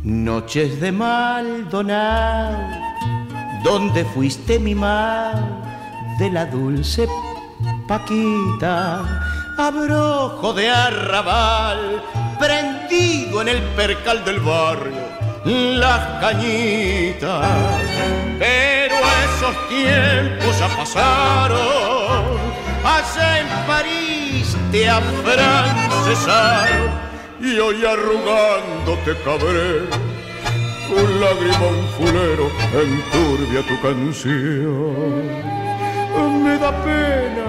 Noches 0.02 0.80
de 0.80 0.92
Maldonado, 0.92 2.58
donde 3.64 4.04
fuiste 4.04 4.58
mi 4.58 4.74
mar 4.74 5.62
de 6.18 6.30
la 6.30 6.46
dulce 6.46 7.06
Paquita, 7.88 9.02
abrojo 9.58 10.52
de 10.54 10.70
arrabal, 10.70 12.00
prendido 12.38 13.42
en 13.42 13.48
el 13.48 13.60
percal 13.76 14.24
del 14.24 14.38
barrio, 14.40 14.94
las 15.44 16.20
cañitas. 16.20 17.46
Pero 18.38 18.94
esos 19.24 19.68
tiempos 19.68 20.58
ya 20.58 20.68
pasaron, 20.76 22.38
allá 22.84 23.40
en 23.40 23.48
París 23.66 24.56
te 24.70 24.88
afrancesaron. 24.88 27.02
Y 27.40 27.58
hoy 27.58 27.84
arrugándote 27.84 29.16
cabrero, 29.24 29.88
un 30.90 31.20
lagrimón 31.20 31.76
fulero 31.96 32.50
enturbia 32.72 33.62
tu 33.68 33.80
canción. 33.80 35.22
Me 36.42 36.58
da 36.58 36.72
pena 36.84 37.48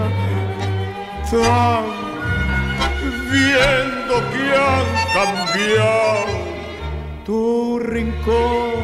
tan 1.30 1.86
viendo 3.32 4.16
que 4.32 4.46
han 4.66 4.88
cambiado 5.14 6.26
tu 7.26 7.80
rincón 7.80 8.84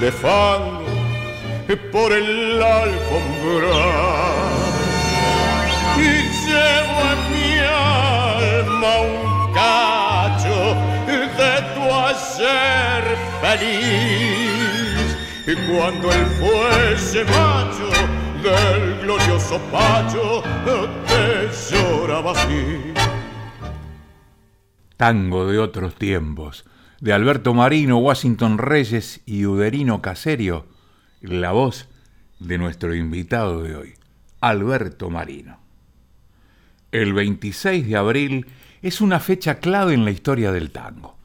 de 0.00 0.12
fango 0.12 0.80
por 1.92 2.12
el 2.12 2.62
alfombra 2.62 3.80
y 5.96 6.10
llevo 6.46 7.00
en 7.12 7.20
mi 7.32 7.58
alma 7.58 8.92
un 9.00 9.30
de 11.40 11.62
tu 11.74 11.94
hacer 11.94 13.29
feliz. 13.40 15.16
Y 15.46 15.54
cuando 15.70 16.12
él 16.12 16.26
fuese 16.26 17.24
macho 17.24 17.90
del 18.42 19.00
glorioso 19.00 19.58
pacho, 19.72 20.42
te 21.06 21.74
lloraba 21.74 22.32
así. 22.32 22.94
Tango 24.96 25.46
de 25.46 25.58
otros 25.58 25.94
tiempos, 25.94 26.64
de 27.00 27.12
Alberto 27.12 27.54
Marino, 27.54 27.98
Washington 27.98 28.58
Reyes 28.58 29.22
y 29.24 29.46
Uderino 29.46 30.02
Caserio, 30.02 30.66
la 31.22 31.52
voz 31.52 31.88
de 32.38 32.58
nuestro 32.58 32.94
invitado 32.94 33.62
de 33.62 33.76
hoy, 33.76 33.94
Alberto 34.40 35.10
Marino. 35.10 35.58
El 36.92 37.12
26 37.12 37.86
de 37.88 37.96
abril 37.96 38.46
es 38.82 39.00
una 39.00 39.20
fecha 39.20 39.60
clave 39.60 39.94
en 39.94 40.04
la 40.04 40.10
historia 40.10 40.52
del 40.52 40.70
tango. 40.70 41.16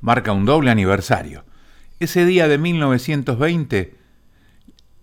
Marca 0.00 0.32
un 0.32 0.44
doble 0.44 0.70
aniversario. 0.70 1.44
Ese 2.00 2.26
día 2.26 2.48
de 2.48 2.58
1920 2.58 3.94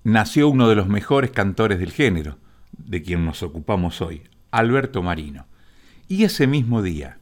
nació 0.04 0.49
uno 0.49 0.67
de 0.67 0.75
los 0.75 0.89
mejores 0.89 1.32
cantores 1.32 1.80
del 1.80 1.93
género, 1.93 2.38
de 2.73 3.01
quien 3.01 3.23
nos 3.23 3.43
ocupamos 3.43 4.01
hoy, 4.01 4.23
Alberto 4.51 5.01
Marino. 5.01 5.45
Y 6.10 6.25
ese 6.25 6.47
mismo 6.47 6.82
día, 6.82 7.19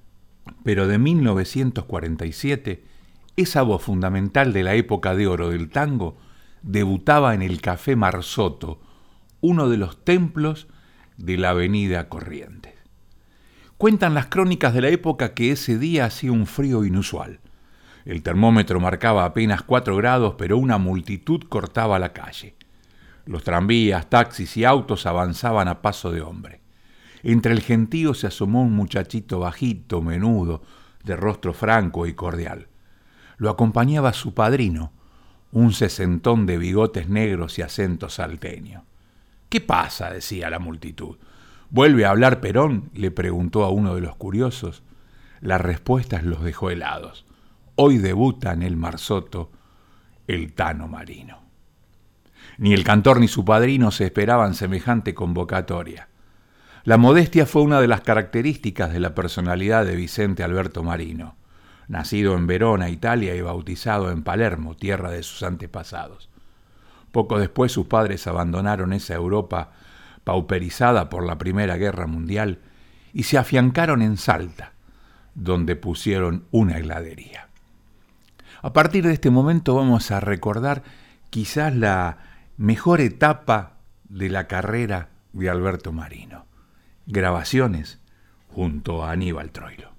pero 0.64 0.88
de 0.88 0.98
1947, 0.98 2.84
esa 3.36 3.62
voz 3.62 3.84
fundamental 3.84 4.54
de 4.54 4.64
la 4.64 4.74
época 4.74 5.16
de 5.16 5.28
oro 5.28 5.52
del 5.52 5.70
tango 5.70 6.18
debutaba 6.64 7.36
en 7.36 7.44
el 7.44 7.62
Café 7.62 7.96
Marzotto, 7.96 8.82
uno 9.40 9.70
de 9.70 9.78
los 9.78 10.04
templos 10.04 10.68
de 11.18 11.38
la 11.38 11.52
Avenida 11.52 12.10
Corrientes. 12.10 12.74
Cuentan 13.78 14.16
las 14.16 14.26
crónicas 14.26 14.74
de 14.74 14.82
la 14.82 14.90
época 14.90 15.36
que 15.36 15.52
ese 15.52 15.78
día 15.78 16.06
hacía 16.06 16.32
un 16.32 16.48
frío 16.48 16.84
inusual. 16.86 17.40
El 18.10 18.24
termómetro 18.24 18.80
marcaba 18.80 19.24
apenas 19.24 19.62
4 19.62 19.96
grados, 19.96 20.34
pero 20.36 20.58
una 20.58 20.80
multitud 20.80 21.44
cortaba 21.48 22.00
la 22.00 22.12
calle. 22.12 22.56
Los 23.28 23.44
tranvías, 23.44 24.10
taxis 24.10 24.58
y 24.58 24.66
autos 24.66 25.06
avanzaban 25.06 25.68
a 25.68 25.84
paso 25.84 26.10
de 26.10 26.22
hombre. 26.22 26.60
Entre 27.22 27.54
el 27.54 27.62
gentío 27.62 28.16
se 28.16 28.26
asomó 28.26 28.64
un 28.64 28.74
muchachito 28.74 29.42
bajito, 29.42 30.02
menudo, 30.02 30.64
de 31.04 31.16
rostro 31.16 31.54
franco 31.54 32.08
y 32.08 32.16
cordial. 32.16 32.68
Lo 33.38 33.52
acompañaba 33.52 34.12
su 34.14 34.34
padrino, 34.34 34.92
un 35.52 35.72
sesentón 35.72 36.48
de 36.48 36.58
bigotes 36.58 37.10
negros 37.10 37.60
y 37.60 37.62
acento 37.62 38.10
salteño. 38.10 38.86
¿Qué 39.50 39.62
pasa? 39.62 40.10
decía 40.10 40.50
la 40.50 40.58
multitud. 40.58 41.18
¿Vuelve 41.70 42.06
a 42.06 42.10
hablar 42.10 42.42
Perón? 42.42 42.90
le 42.96 43.12
preguntó 43.12 43.66
a 43.66 43.70
uno 43.70 43.94
de 43.94 44.02
los 44.02 44.16
curiosos. 44.16 44.82
Las 45.42 45.62
respuestas 45.62 46.24
los 46.24 46.44
dejó 46.44 46.72
helados. 46.72 47.29
Hoy 47.82 47.98
debuta 47.98 48.52
en 48.52 48.62
el 48.62 48.76
Marsoto 48.76 49.54
el 50.28 50.52
Tano 50.52 50.90
Marino. 50.90 51.40
Ni 52.58 52.74
el 52.74 52.84
cantor 52.84 53.22
ni 53.22 53.30
su 53.30 53.46
padrino 53.46 53.90
se 53.92 54.08
esperaban 54.08 54.54
semejante 54.54 55.14
convocatoria. 55.14 56.10
La 56.84 56.98
modestia 56.98 57.46
fue 57.46 57.62
una 57.62 57.80
de 57.80 57.88
las 57.88 58.02
características 58.02 58.92
de 58.92 59.00
la 59.00 59.16
personalidad 59.16 59.86
de 59.86 59.96
Vicente 59.96 60.44
Alberto 60.44 60.84
Marino, 60.84 61.38
nacido 61.88 62.36
en 62.36 62.48
Verona, 62.48 62.90
Italia, 62.90 63.34
y 63.34 63.40
bautizado 63.40 64.12
en 64.12 64.24
Palermo, 64.24 64.76
tierra 64.76 65.10
de 65.12 65.24
sus 65.24 65.42
antepasados. 65.44 66.30
Poco 67.14 67.40
después 67.40 67.72
sus 67.72 67.88
padres 67.88 68.28
abandonaron 68.28 68.92
esa 68.92 69.14
Europa 69.14 69.72
pauperizada 70.26 71.08
por 71.08 71.26
la 71.26 71.38
Primera 71.38 71.78
Guerra 71.78 72.08
Mundial, 72.08 72.60
y 73.14 73.24
se 73.24 73.38
afiancaron 73.38 74.02
en 74.02 74.18
Salta, 74.18 74.74
donde 75.34 75.78
pusieron 75.78 76.44
una 76.52 76.78
heladería. 76.78 77.49
A 78.62 78.74
partir 78.74 79.06
de 79.06 79.14
este 79.14 79.30
momento 79.30 79.76
vamos 79.76 80.12
a 80.12 80.20
recordar 80.20 80.84
quizás 81.30 81.76
la 81.76 82.18
mejor 82.58 83.00
etapa 83.00 83.78
de 84.10 84.30
la 84.30 84.48
carrera 84.48 85.10
de 85.34 85.50
Alberto 85.50 85.92
Marino. 85.92 86.46
Grabaciones 87.06 88.00
junto 88.50 89.04
a 89.04 89.12
Aníbal 89.12 89.52
Troilo. 89.52 89.92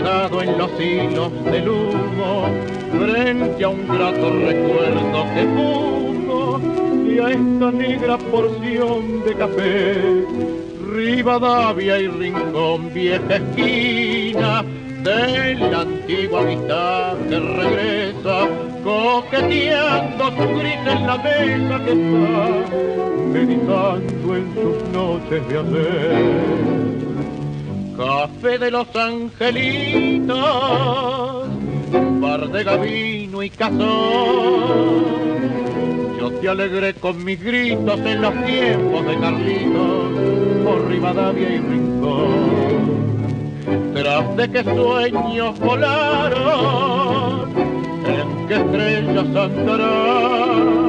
Enredado 0.00 0.42
en 0.42 0.58
los 0.58 0.80
hilos 0.80 1.44
del 1.44 1.68
humo. 1.68 2.48
frente 2.98 3.64
a 3.64 3.68
un 3.68 3.86
grato 3.86 4.30
recuerdo 4.30 5.24
que 5.34 5.44
puso 5.56 6.60
y 7.06 7.18
a 7.18 7.30
esta 7.30 7.70
negra 7.70 8.18
porción 8.18 9.24
de 9.24 9.34
café. 9.34 10.24
Rivadavia 10.92 11.98
y 11.98 12.08
Rincón, 12.08 12.92
vieja 12.92 13.36
esquina 13.36 14.64
de 15.04 15.54
la 15.54 15.80
antigua 15.82 16.40
amistad 16.40 17.16
que 17.28 17.38
regresa, 17.38 18.48
coqueteando 18.82 20.30
su 20.30 20.58
gris 20.58 20.86
en 20.86 21.06
la 21.06 21.16
mesa 21.16 21.84
que 21.84 21.92
está, 21.92 22.48
meditando 23.32 24.36
en 24.36 24.54
sus 24.54 24.88
noches 24.92 25.48
de 25.48 25.58
ayer. 25.58 26.89
Café 28.00 28.56
de 28.58 28.70
los 28.70 28.86
angelitos, 28.96 30.38
bar 32.18 32.48
de 32.48 32.64
gavino 32.64 33.42
y 33.42 33.50
cazón. 33.50 33.78
Yo 36.18 36.30
te 36.40 36.48
alegré 36.48 36.94
con 36.94 37.22
mis 37.22 37.38
gritos 37.44 38.00
en 38.00 38.22
los 38.22 38.32
tiempos 38.46 39.06
de 39.06 39.18
Carlitos, 39.20 40.12
por 40.64 40.88
Rivadavia 40.88 41.50
y 41.50 41.58
Rincón 41.58 42.70
tras 43.94 44.36
de 44.36 44.50
que 44.50 44.64
sueños 44.64 45.58
volaron, 45.58 47.50
en 48.06 48.48
que 48.48 48.54
estrellas 48.54 49.26
andarán. 49.36 50.80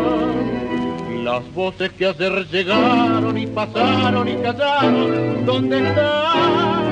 Las 1.25 1.53
voces 1.53 1.91
que 1.91 2.05
ayer 2.07 2.47
llegaron 2.47 3.37
y 3.37 3.47
pasaron 3.47 4.27
y 4.29 4.35
callaron, 4.35 5.45
¿dónde 5.45 5.87
están? 5.87 6.90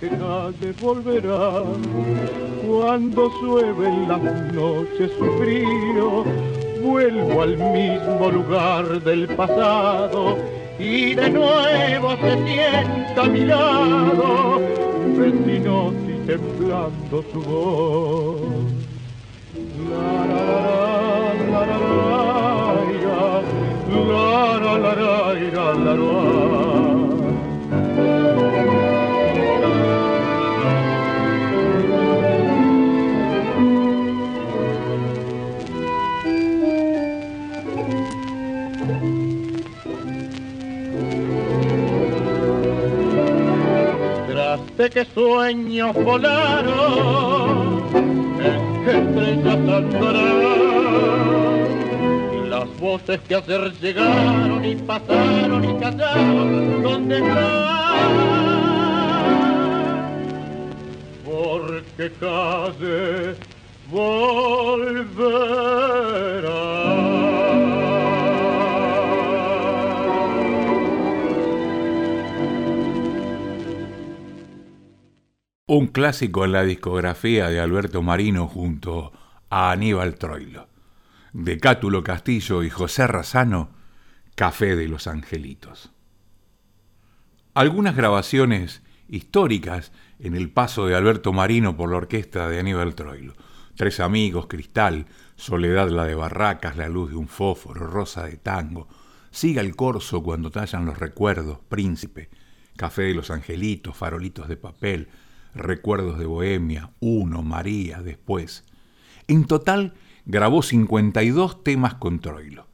Porque 0.00 0.16
nadie 0.16 0.72
volverá 0.80 1.62
cuando 2.66 3.30
sueven 3.40 4.08
las 4.08 4.22
noches 4.54 5.10
su 5.18 5.26
frío. 5.38 6.24
Vuelvo 6.82 7.42
al 7.42 7.58
mismo 7.58 8.30
lugar 8.30 9.02
del 9.02 9.28
pasado 9.36 10.38
y 10.78 11.14
de 11.14 11.28
nuevo 11.28 12.16
se 12.16 12.46
sienta 12.46 13.24
a 13.24 13.28
mi 13.28 13.44
lado 13.44 14.60
Vecinotti 15.18 16.14
temblando 16.26 17.22
su 17.30 17.42
voz. 17.42 18.40
La 19.90 20.24
la 20.24 20.50
la 21.50 21.66
la 21.66 21.80
la 25.52 25.94
la 25.94 26.69
de 44.80 44.88
que 44.88 45.04
sueños 45.04 45.92
volaron, 45.92 47.82
en 48.48 48.62
que 48.82 48.92
estrellas 48.98 49.56
andarán. 49.78 50.40
Las 52.48 52.66
voces 52.80 53.20
que 53.28 53.34
ayer 53.34 53.72
llegaron 53.82 54.64
y 54.64 54.76
pasaron 54.76 55.64
y 55.70 55.74
callaron, 55.74 56.82
¿dónde 56.82 57.18
están? 57.18 58.08
Porque 61.26 62.10
calle 62.18 63.34
volverá. 63.90 65.20
Un 75.78 75.86
clásico 75.86 76.44
en 76.44 76.50
la 76.50 76.64
discografía 76.64 77.48
de 77.48 77.60
Alberto 77.60 78.02
Marino 78.02 78.48
junto 78.48 79.12
a 79.50 79.70
Aníbal 79.70 80.16
Troilo. 80.16 80.66
De 81.32 81.60
Cátulo 81.60 82.02
Castillo 82.02 82.64
y 82.64 82.70
José 82.70 83.06
Razano, 83.06 83.70
Café 84.34 84.74
de 84.74 84.88
los 84.88 85.06
Angelitos. 85.06 85.92
Algunas 87.54 87.94
grabaciones 87.94 88.82
históricas 89.06 89.92
en 90.18 90.34
el 90.34 90.50
paso 90.50 90.86
de 90.86 90.96
Alberto 90.96 91.32
Marino 91.32 91.76
por 91.76 91.92
la 91.92 91.98
orquesta 91.98 92.48
de 92.48 92.58
Aníbal 92.58 92.96
Troilo. 92.96 93.34
Tres 93.76 94.00
amigos, 94.00 94.48
Cristal, 94.48 95.06
Soledad 95.36 95.88
la 95.90 96.04
de 96.04 96.16
Barracas, 96.16 96.76
La 96.76 96.88
luz 96.88 97.10
de 97.10 97.16
un 97.16 97.28
fósforo, 97.28 97.86
Rosa 97.86 98.24
de 98.24 98.38
Tango, 98.38 98.88
Siga 99.30 99.60
el 99.60 99.76
corso 99.76 100.20
cuando 100.24 100.50
tallan 100.50 100.84
los 100.84 100.98
recuerdos, 100.98 101.60
Príncipe, 101.68 102.28
Café 102.76 103.02
de 103.02 103.14
los 103.14 103.30
Angelitos, 103.30 103.96
Farolitos 103.96 104.48
de 104.48 104.56
papel, 104.56 105.08
Recuerdos 105.54 106.18
de 106.18 106.26
Bohemia, 106.26 106.90
Uno, 107.00 107.42
María, 107.42 108.02
después. 108.02 108.64
En 109.28 109.44
total 109.44 109.94
grabó 110.26 110.62
52 110.62 111.64
temas 111.64 111.94
con 111.94 112.20
Troilo. 112.20 112.66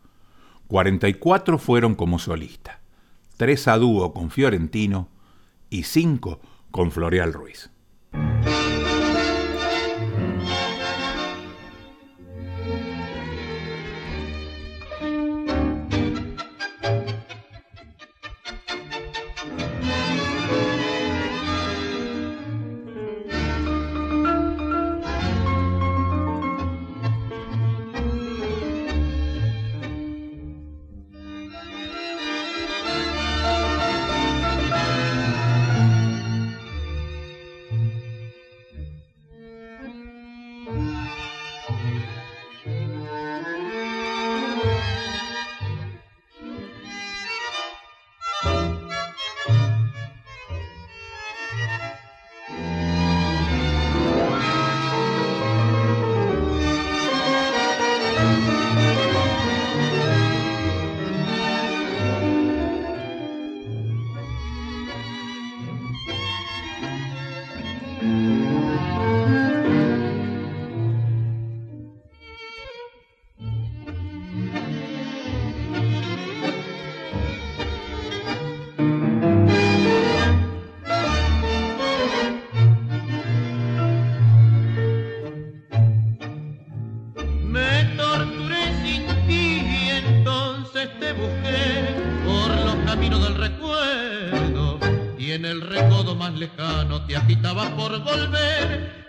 44 0.68 1.58
fueron 1.58 1.94
como 1.94 2.18
solista, 2.18 2.80
3 3.36 3.68
a 3.68 3.78
dúo 3.78 4.12
con 4.12 4.30
Fiorentino 4.30 5.08
y 5.70 5.84
5 5.84 6.40
con 6.70 6.90
Floreal 6.90 7.32
Ruiz. 7.32 7.70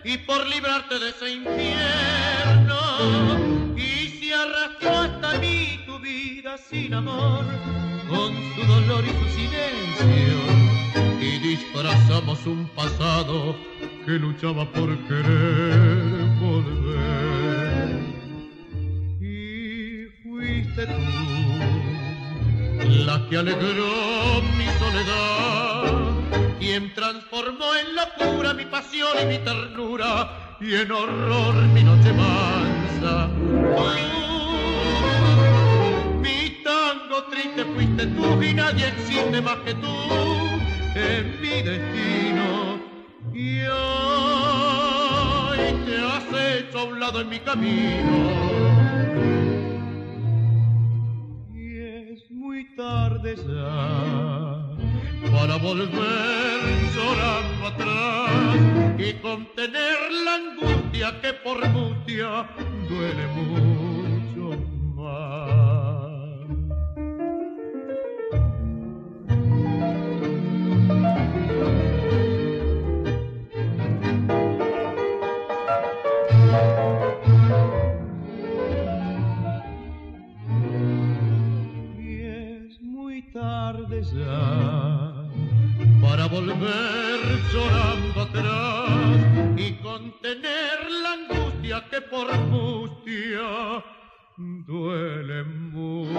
y 0.07 0.17
por 0.19 0.47
librarte 0.47 0.99
de 0.99 1.09
ese 1.09 1.31
infierno. 1.33 2.79
Y 3.75 4.07
se 4.07 4.33
arrastró 4.33 4.99
hasta 4.99 5.37
mí 5.39 5.81
tu 5.85 5.99
vida 5.99 6.57
sin 6.57 6.93
amor, 6.93 7.43
con 8.07 8.33
su 8.55 8.61
dolor 8.65 9.03
y 9.03 9.09
su 9.09 9.27
silencio. 9.35 10.37
Y 11.19 11.39
disfrazamos 11.39 12.45
un 12.45 12.69
pasado 12.69 13.57
que 14.05 14.13
luchaba 14.13 14.71
por 14.71 14.86
y 30.67 30.75
en 30.75 30.91
horror 30.91 31.55
mi 31.73 31.81
noche 31.81 32.11
mansa. 32.11 33.29
mi 36.21 36.61
tango 36.61 37.23
triste 37.31 37.63
fuiste 37.73 38.05
tú 38.07 38.41
y 38.43 38.53
nadie 38.53 38.87
existe 38.89 39.41
más 39.41 39.59
que 39.59 39.73
tú 39.75 39.95
en 40.95 41.41
mi 41.41 41.61
destino. 41.61 42.81
Y 43.33 43.61
hoy 43.61 44.37
te 45.85 45.97
has 45.99 46.25
hecho 46.49 46.79
a 46.79 46.83
un 46.83 46.99
lado 46.99 47.21
en 47.21 47.29
mi 47.29 47.39
camino 47.39 48.57
tarde 52.75 53.35
ya 53.35 54.67
para 55.31 55.55
volver 55.57 56.59
llorando 56.93 57.67
atrás 57.67 58.66
y 58.99 59.13
contener 59.21 60.11
la 60.25 60.35
angustia 60.35 61.21
que 61.21 61.33
por 61.33 61.63
angustia 61.63 62.49
duele 62.89 63.27
mucho 63.35 64.57
más. 64.95 66.07
para 86.01 86.27
volver 86.27 87.19
llorando 87.51 88.21
atrás 88.21 88.86
y 89.57 89.73
contener 89.81 90.91
la 91.01 91.13
angustia 91.13 91.85
que 91.89 92.01
por 92.01 92.29
angustia 92.31 93.83
duele 94.37 95.43
mucho. 95.43 96.13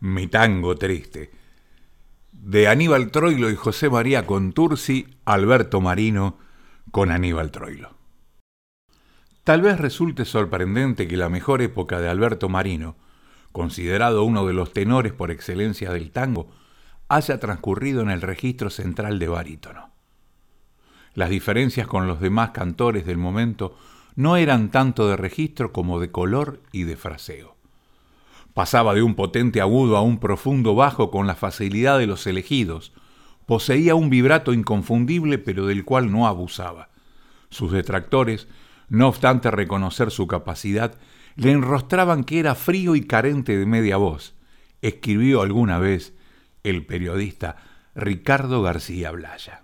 Mi 0.00 0.26
tango 0.26 0.74
triste. 0.76 1.30
De 2.32 2.68
Aníbal 2.68 3.10
Troilo 3.10 3.50
y 3.50 3.56
José 3.56 3.90
María 3.90 4.26
Contursi, 4.26 5.06
Alberto 5.24 5.80
Marino 5.80 6.38
con 6.90 7.10
Aníbal 7.10 7.50
Troilo. 7.50 7.96
Tal 9.44 9.62
vez 9.62 9.78
resulte 9.78 10.24
sorprendente 10.24 11.06
que 11.08 11.16
la 11.16 11.28
mejor 11.28 11.62
época 11.62 12.00
de 12.00 12.08
Alberto 12.08 12.48
Marino, 12.48 12.96
considerado 13.52 14.24
uno 14.24 14.46
de 14.46 14.52
los 14.52 14.72
tenores 14.72 15.12
por 15.12 15.30
excelencia 15.30 15.92
del 15.92 16.10
tango, 16.10 16.50
haya 17.08 17.40
transcurrido 17.40 18.02
en 18.02 18.10
el 18.10 18.20
registro 18.20 18.70
central 18.70 19.18
de 19.18 19.28
barítono. 19.28 19.90
Las 21.14 21.30
diferencias 21.30 21.86
con 21.86 22.06
los 22.06 22.20
demás 22.20 22.50
cantores 22.50 23.06
del 23.06 23.16
momento 23.16 23.76
no 24.14 24.36
eran 24.36 24.70
tanto 24.70 25.08
de 25.08 25.16
registro 25.16 25.72
como 25.72 26.00
de 26.00 26.10
color 26.10 26.60
y 26.72 26.84
de 26.84 26.96
fraseo. 26.96 27.56
Pasaba 28.52 28.94
de 28.94 29.02
un 29.02 29.14
potente 29.14 29.60
agudo 29.60 29.96
a 29.96 30.02
un 30.02 30.18
profundo 30.18 30.74
bajo 30.74 31.10
con 31.10 31.26
la 31.26 31.34
facilidad 31.34 31.98
de 31.98 32.06
los 32.06 32.26
elegidos, 32.26 32.92
poseía 33.46 33.94
un 33.94 34.10
vibrato 34.10 34.52
inconfundible 34.52 35.38
pero 35.38 35.66
del 35.66 35.84
cual 35.84 36.12
no 36.12 36.26
abusaba. 36.26 36.90
Sus 37.50 37.72
detractores 37.72 38.48
no 38.88 39.08
obstante 39.08 39.50
reconocer 39.50 40.10
su 40.10 40.26
capacidad, 40.26 40.98
le 41.38 41.52
enrostraban 41.52 42.24
que 42.24 42.40
era 42.40 42.56
frío 42.56 42.96
y 42.96 43.06
carente 43.06 43.56
de 43.56 43.64
media 43.64 43.96
voz, 43.96 44.34
escribió 44.82 45.40
alguna 45.40 45.78
vez 45.78 46.12
el 46.64 46.84
periodista 46.84 47.56
Ricardo 47.94 48.60
García 48.60 49.12
Blaya. 49.12 49.62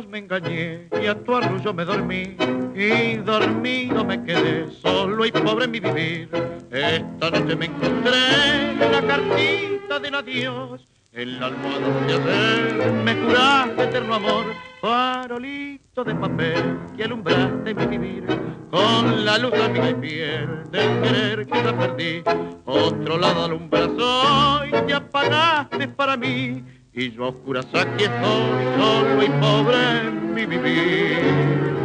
Y 0.00 1.06
a 1.06 1.14
tu 1.24 1.36
arrullo 1.36 1.74
me 1.74 1.84
dormí 1.84 2.36
y 2.74 3.16
dormido 3.16 4.04
me 4.04 4.22
quedé 4.22 4.70
solo 4.70 5.26
y 5.26 5.32
pobre 5.32 5.64
en 5.64 5.70
mi 5.72 5.80
vivir. 5.80 6.28
Esta 6.70 7.30
noche 7.30 7.56
me 7.56 7.66
encontré 7.66 8.76
la 8.78 9.02
cartita 9.02 9.98
de 9.98 10.08
adiós 10.16 10.86
en 11.12 11.40
la 11.40 11.46
almohada 11.46 12.00
de 12.06 12.14
ayer 12.14 12.92
me 13.04 13.16
curaste 13.16 13.82
eterno 13.82 14.14
amor, 14.14 14.44
farolito 14.80 16.04
de 16.04 16.14
papel 16.14 16.78
que 16.96 17.04
alumbraste 17.04 17.74
mi 17.74 17.86
vivir. 17.86 18.24
Con 18.70 19.24
la 19.24 19.38
luz 19.38 19.50
de 19.50 19.68
mi 19.68 19.94
piel 19.94 20.70
del 20.70 21.02
querer 21.02 21.46
que 21.46 21.62
la 21.62 21.76
perdí, 21.76 22.22
otro 22.66 23.18
lado 23.18 23.46
alumbras 23.46 23.88
hoy, 23.98 24.70
te 24.86 24.94
apagaste 24.94 25.88
para 25.88 26.16
mí 26.16 26.62
y 26.98 27.12
yo 27.12 27.26
a 27.26 27.28
oscuras 27.28 27.66
aquí 27.74 28.06
solo 28.06 29.22
y 29.22 29.28
pobre 29.40 30.00
en 30.00 30.34
mi 30.34 30.44
vivir. 30.46 31.76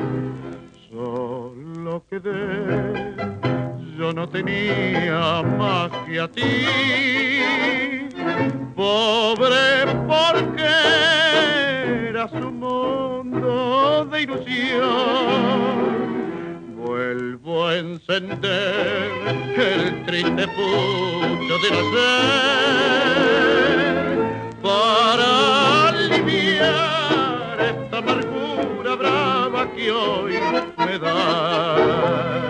Solo 0.92 2.04
quedé, 2.10 3.16
yo 3.96 4.12
no 4.12 4.28
tenía 4.28 5.44
más 5.44 5.92
que 6.08 6.20
a 6.20 6.28
ti. 6.28 6.42
Pobre 8.76 9.86
porque 10.08 10.72
era 12.10 12.28
su 12.30 12.52
mundo 12.52 14.06
de 14.12 14.22
ilusión. 14.24 14.84
Vuelvo 16.76 17.68
a 17.68 17.78
encender 17.78 19.12
el 19.58 20.06
triste 20.06 20.48
pucho 20.48 21.60
de 21.60 21.70
nacer 21.70 22.44
para 24.74 25.90
aliviar 25.90 27.58
esta 27.60 27.98
amargura 27.98 28.96
brava 28.96 29.68
que 29.68 29.92
hoy 29.92 30.34
me 30.78 30.98
da. 30.98 32.43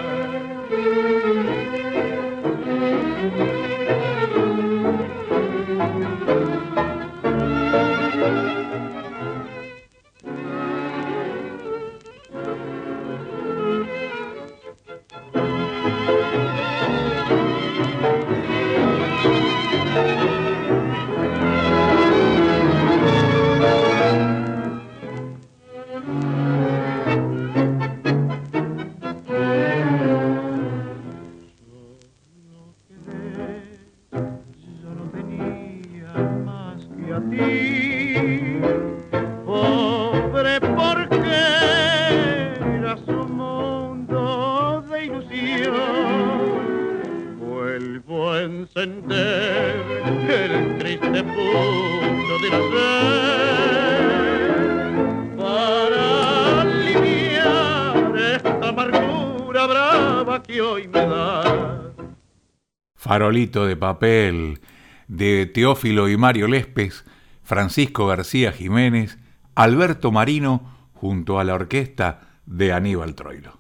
Farolito 63.14 63.68
de 63.68 63.76
papel 63.76 64.60
de 65.08 65.46
Teófilo 65.46 66.10
y 66.10 66.18
Mario 66.18 66.48
Lespes, 66.48 67.06
Francisco 67.44 68.08
García 68.08 68.52
Jiménez, 68.52 69.20
Alberto 69.54 70.12
Marino 70.12 70.90
junto 70.94 71.40
a 71.40 71.44
la 71.44 71.54
orquesta 71.54 72.40
de 72.48 72.74
Aníbal 72.74 73.14
Troilo. 73.14 73.60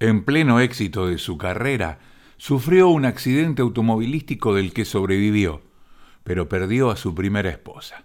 En 0.00 0.22
pleno 0.24 0.60
éxito 0.60 1.06
de 1.06 1.16
su 1.16 1.38
carrera, 1.38 2.00
sufrió 2.36 2.88
un 2.88 3.06
accidente 3.06 3.62
automovilístico 3.62 4.54
del 4.54 4.74
que 4.74 4.84
sobrevivió, 4.84 5.62
pero 6.22 6.50
perdió 6.50 6.90
a 6.90 6.96
su 6.96 7.14
primera 7.14 7.48
esposa. 7.48 8.04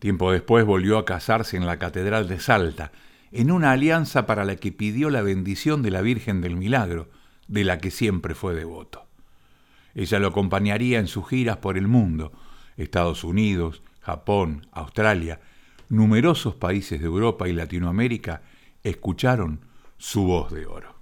Tiempo 0.00 0.32
después 0.32 0.66
volvió 0.66 0.98
a 0.98 1.04
casarse 1.04 1.56
en 1.56 1.66
la 1.66 1.78
Catedral 1.78 2.26
de 2.26 2.40
Salta, 2.40 2.90
en 3.30 3.52
una 3.52 3.70
alianza 3.70 4.26
para 4.26 4.44
la 4.44 4.56
que 4.56 4.72
pidió 4.72 5.08
la 5.08 5.22
bendición 5.22 5.82
de 5.82 5.92
la 5.92 6.02
Virgen 6.02 6.40
del 6.40 6.56
Milagro, 6.56 7.10
de 7.46 7.62
la 7.62 7.78
que 7.78 7.92
siempre 7.92 8.34
fue 8.34 8.56
devoto. 8.56 9.07
Ella 9.98 10.20
lo 10.20 10.28
acompañaría 10.28 11.00
en 11.00 11.08
sus 11.08 11.28
giras 11.28 11.56
por 11.56 11.76
el 11.76 11.88
mundo, 11.88 12.30
Estados 12.76 13.24
Unidos, 13.24 13.82
Japón, 14.00 14.64
Australia, 14.70 15.40
numerosos 15.88 16.54
países 16.54 17.00
de 17.00 17.06
Europa 17.06 17.48
y 17.48 17.52
Latinoamérica 17.52 18.42
escucharon 18.84 19.58
su 19.96 20.22
voz 20.22 20.52
de 20.52 20.66
oro. 20.66 20.94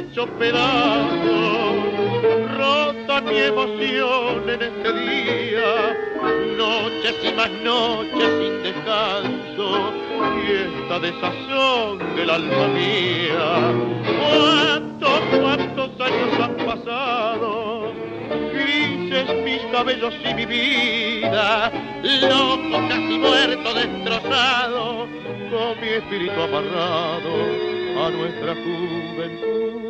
hecho 0.00 0.26
pedazos, 0.38 1.76
rota 2.56 3.20
mi 3.20 3.36
emoción 3.36 4.48
en 4.48 4.62
este 4.62 4.92
día, 4.92 5.96
noches 6.56 7.16
y 7.22 7.32
más 7.34 7.50
noches 7.62 8.28
sin 8.40 8.62
descanso, 8.62 9.92
y 10.40 10.52
esta 10.52 10.98
desazón 11.00 12.16
del 12.16 12.30
alma 12.30 12.68
mía. 12.68 13.48
¿Cuántos, 14.20 15.20
cuántos 15.38 15.90
años 16.00 16.40
han 16.40 16.56
pasado? 16.66 17.92
Grises 18.54 19.34
mis 19.44 19.60
cabellos 19.70 20.14
y 20.24 20.34
mi 20.34 20.46
vida, 20.46 21.70
loco 22.22 22.88
casi 22.88 23.18
muerto, 23.18 23.74
destrozado, 23.74 25.06
con 25.50 25.80
mi 25.80 25.88
espíritu 25.88 26.40
amarrado 26.40 27.80
a 27.98 28.10
nuestra 28.10 28.54
juventud. 28.54 29.89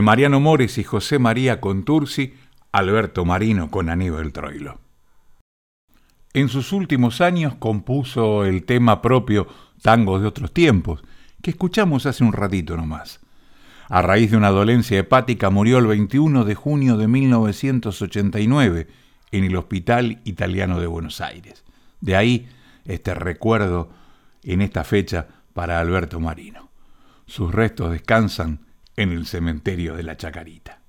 Mariano 0.00 0.40
Mores 0.40 0.78
y 0.78 0.84
José 0.84 1.18
María 1.18 1.60
Contursi, 1.60 2.34
Alberto 2.72 3.24
Marino 3.24 3.70
con 3.70 3.90
Aníbal 3.90 4.32
Troilo. 4.32 4.78
En 6.32 6.48
sus 6.48 6.72
últimos 6.72 7.20
años 7.20 7.54
compuso 7.56 8.44
el 8.44 8.64
tema 8.64 9.00
propio 9.02 9.46
Tangos 9.82 10.20
de 10.20 10.28
otros 10.28 10.52
tiempos, 10.52 11.02
que 11.42 11.50
escuchamos 11.50 12.06
hace 12.06 12.24
un 12.24 12.32
ratito 12.32 12.76
nomás. 12.76 13.20
A 13.88 14.02
raíz 14.02 14.30
de 14.30 14.36
una 14.36 14.50
dolencia 14.50 14.98
hepática 14.98 15.48
murió 15.48 15.78
el 15.78 15.86
21 15.86 16.44
de 16.44 16.54
junio 16.54 16.96
de 16.96 17.08
1989 17.08 18.88
en 19.30 19.44
el 19.44 19.56
Hospital 19.56 20.20
Italiano 20.24 20.80
de 20.80 20.86
Buenos 20.86 21.20
Aires. 21.20 21.64
De 22.00 22.16
ahí 22.16 22.48
este 22.84 23.14
recuerdo 23.14 23.90
en 24.42 24.60
esta 24.60 24.84
fecha 24.84 25.28
para 25.54 25.80
Alberto 25.80 26.20
Marino. 26.20 26.68
Sus 27.26 27.52
restos 27.52 27.90
descansan 27.90 28.65
en 28.96 29.12
el 29.12 29.26
cementerio 29.26 29.94
de 29.94 30.02
la 30.02 30.16
Chacarita. 30.16 30.85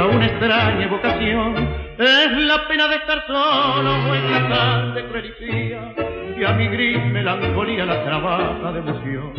La 0.00 0.06
una 0.06 0.26
extraña 0.26 0.84
evocación. 0.84 1.54
Es 1.98 2.32
la 2.32 2.66
pena 2.66 2.88
de 2.88 2.96
estar 2.96 3.26
solo, 3.26 3.90
voy 4.06 4.18
a 4.32 4.48
tarde 4.48 5.04
y 5.40 6.40
y 6.40 6.44
a 6.44 6.52
mi 6.54 6.68
gris 6.68 7.04
melancolía 7.12 7.84
la 7.84 8.02
trabaja 8.04 8.72
de 8.72 8.78
emoción. 8.78 9.32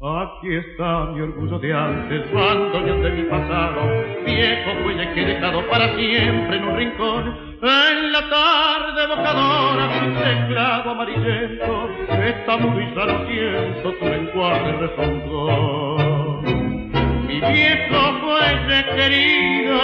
Aquí 0.00 0.54
está 0.54 1.06
mi 1.12 1.20
orgullo 1.20 1.58
de 1.58 1.74
antes, 1.74 2.32
bandoneón 2.32 3.02
de 3.02 3.10
mi 3.10 3.22
pasado, 3.24 3.80
viejo 4.24 4.82
fuelle 4.82 5.12
que 5.12 5.22
he 5.22 5.26
dejado 5.26 5.68
para 5.68 5.94
siempre 5.96 6.56
en 6.56 6.64
un 6.64 6.76
rincón. 6.76 7.48
En 7.60 8.12
la 8.12 8.30
tarde 8.30 9.02
evocadora, 9.04 9.88
mi 9.88 10.14
teclado 10.14 10.90
amarillento, 10.90 11.90
está 12.08 12.56
muy 12.56 12.84
y 12.84 13.32
siento, 13.34 13.92
tu 13.98 14.04
lenguaje 14.06 14.72
resondó. 14.72 15.87
Mi 17.40 17.52
viejo 17.52 18.00
fuelle 18.20 18.84
querido, 18.96 19.78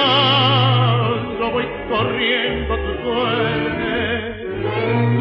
yo 1.38 1.46
voy 1.52 1.66
corriendo 1.88 2.76
tu 2.76 2.90
suerte 3.04 3.94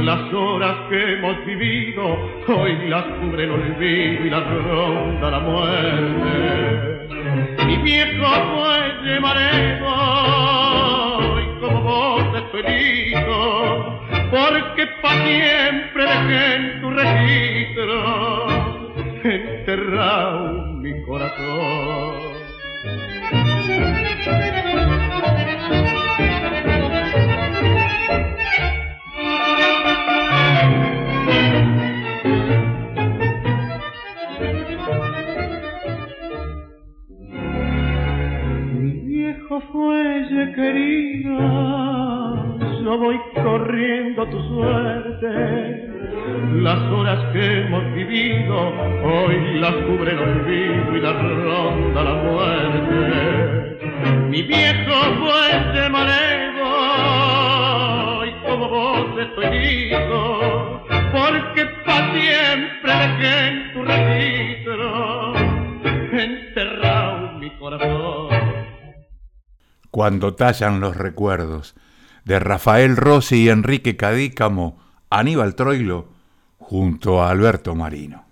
las 0.03 0.33
horas 0.33 0.75
que 0.89 1.13
hemos 1.13 1.45
vivido, 1.45 2.17
hoy 2.47 2.89
las 2.89 3.03
cubre 3.03 3.43
el 3.43 3.51
olvido 3.51 4.25
y 4.25 4.29
las 4.31 4.43
ronda 4.49 5.29
la 5.29 5.39
muerte. 5.41 7.07
Mi 7.67 7.77
viejo 7.77 8.25
fuelle 8.25 9.19
mareo, 9.19 9.93
y 11.39 11.45
como 11.59 11.81
vos 11.83 12.35
estoy 12.35 13.13
porque 14.31 14.87
pa' 15.03 15.13
siempre 15.23 16.03
dejé 16.03 16.55
en 16.55 16.81
tu 16.81 16.89
registro 16.89 18.63
enterrado 19.23 20.73
mi 20.81 21.01
corazón. 21.03 22.22
Fuelle 39.71 40.51
querida, 40.53 42.02
yo 42.83 42.97
voy 42.97 43.17
corriendo 43.33 44.23
a 44.23 44.29
tu 44.29 44.39
suerte. 44.49 45.89
Las 46.55 46.79
horas 46.91 47.31
que 47.31 47.61
hemos 47.61 47.93
vivido, 47.93 48.73
hoy 49.03 49.59
las 49.59 49.73
cubre 49.85 50.11
el 50.11 50.19
olvido 50.19 50.97
y 50.97 51.01
las 51.01 51.15
ronda 51.15 52.03
la 52.03 52.13
muerte. 52.23 53.77
Mi 54.29 54.41
viejo 54.43 54.93
fuelle 55.19 55.89
manejo, 55.89 56.71
y 58.25 58.31
como 58.45 58.67
vos 58.67 59.17
estoy 59.17 59.45
hijo, 59.57 60.83
porque 61.11 61.65
pa' 61.85 62.11
siempre 62.13 62.91
dejé 62.91 63.47
en 63.47 63.73
tu 63.73 63.83
registro 63.83 65.33
enterrado 66.11 67.39
mi 67.39 67.49
corazón 67.57 68.43
cuando 69.93 70.33
tallan 70.33 70.79
los 70.79 70.97
recuerdos, 70.97 71.75
de 72.25 72.39
Rafael 72.39 72.95
Rossi 72.95 73.43
y 73.43 73.49
Enrique 73.49 73.95
Cadícamo, 73.97 74.77
Aníbal 75.09 75.55
Troilo, 75.55 76.09
junto 76.57 77.21
a 77.21 77.29
Alberto 77.29 77.75
Marino. 77.75 78.23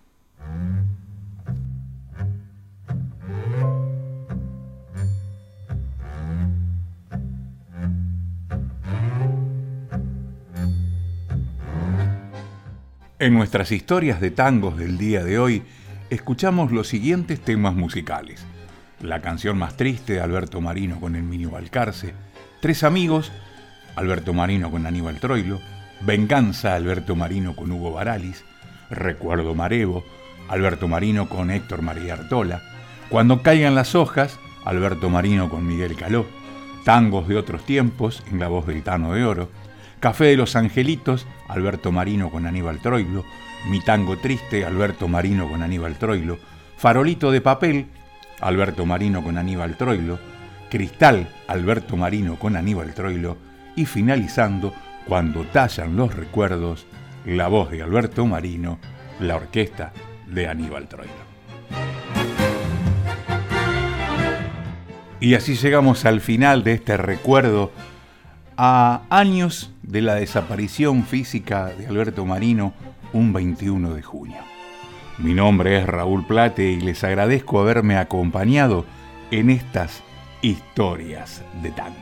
En 13.19 13.35
nuestras 13.35 13.71
historias 13.71 14.19
de 14.19 14.31
tangos 14.31 14.77
del 14.77 14.97
día 14.97 15.23
de 15.23 15.37
hoy, 15.37 15.61
escuchamos 16.09 16.71
los 16.71 16.87
siguientes 16.87 17.39
temas 17.39 17.75
musicales. 17.75 18.43
La 18.99 19.21
canción 19.21 19.59
más 19.59 19.77
triste, 19.77 20.13
de 20.13 20.21
Alberto 20.21 20.59
Marino 20.59 20.99
con 20.99 21.15
el 21.15 21.21
Minio 21.21 21.51
Balcarce. 21.51 22.15
Tres 22.61 22.83
amigos, 22.83 23.31
Alberto 23.95 24.33
Marino 24.33 24.71
con 24.71 24.85
Aníbal 24.85 25.19
Troilo. 25.19 25.59
Venganza, 26.01 26.75
Alberto 26.75 27.15
Marino 27.15 27.55
con 27.55 27.71
Hugo 27.71 27.91
Baralis. 27.91 28.43
Recuerdo 28.89 29.53
Marevo, 29.53 30.03
Alberto 30.49 30.87
Marino 30.87 31.29
con 31.29 31.51
Héctor 31.51 31.81
María 31.81 32.13
Artola. 32.13 32.61
Cuando 33.09 33.41
caigan 33.41 33.75
las 33.75 33.93
hojas, 33.95 34.39
Alberto 34.65 35.09
Marino 35.09 35.49
con 35.49 35.67
Miguel 35.67 35.95
Caló. 35.95 36.25
Tangos 36.85 37.27
de 37.27 37.37
otros 37.37 37.65
tiempos, 37.65 38.23
en 38.31 38.39
la 38.39 38.47
voz 38.47 38.65
del 38.65 38.81
Tano 38.81 39.13
de 39.13 39.23
Oro. 39.23 39.49
Café 39.99 40.25
de 40.25 40.37
los 40.37 40.55
Angelitos, 40.55 41.27
Alberto 41.47 41.91
Marino 41.91 42.31
con 42.31 42.47
Aníbal 42.47 42.79
Troilo. 42.79 43.23
Mi 43.69 43.79
tango 43.81 44.17
triste, 44.17 44.65
Alberto 44.65 45.07
Marino 45.07 45.47
con 45.47 45.61
Aníbal 45.61 45.99
Troilo. 45.99 46.39
Farolito 46.77 47.29
de 47.29 47.41
papel, 47.41 47.85
Alberto 48.39 48.87
Marino 48.87 49.23
con 49.23 49.37
Aníbal 49.37 49.77
Troilo, 49.77 50.17
Cristal, 50.71 51.29
Alberto 51.47 51.95
Marino 51.95 52.37
con 52.37 52.55
Aníbal 52.55 52.95
Troilo 52.95 53.50
y 53.75 53.85
finalizando, 53.85 54.73
cuando 55.07 55.43
tallan 55.45 55.95
los 55.95 56.15
recuerdos, 56.15 56.85
la 57.25 57.47
voz 57.47 57.71
de 57.71 57.81
Alberto 57.81 58.25
Marino, 58.25 58.79
la 59.19 59.35
orquesta 59.35 59.93
de 60.27 60.47
Aníbal 60.47 60.87
Troilo. 60.87 61.11
Y 65.19 65.35
así 65.35 65.55
llegamos 65.55 66.05
al 66.05 66.19
final 66.19 66.63
de 66.63 66.73
este 66.73 66.97
recuerdo 66.97 67.71
a 68.57 69.01
años 69.09 69.71
de 69.83 70.01
la 70.01 70.15
desaparición 70.15 71.03
física 71.03 71.67
de 71.67 71.87
Alberto 71.87 72.25
Marino 72.25 72.73
un 73.13 73.33
21 73.33 73.93
de 73.93 74.01
junio. 74.01 74.37
Mi 75.17 75.33
nombre 75.33 75.79
es 75.79 75.85
Raúl 75.85 76.25
Plate 76.25 76.71
y 76.71 76.81
les 76.81 77.03
agradezco 77.03 77.59
haberme 77.59 77.97
acompañado 77.97 78.85
en 79.29 79.51
estas 79.51 80.01
historias 80.41 81.43
de 81.61 81.71
tangos. 81.71 82.00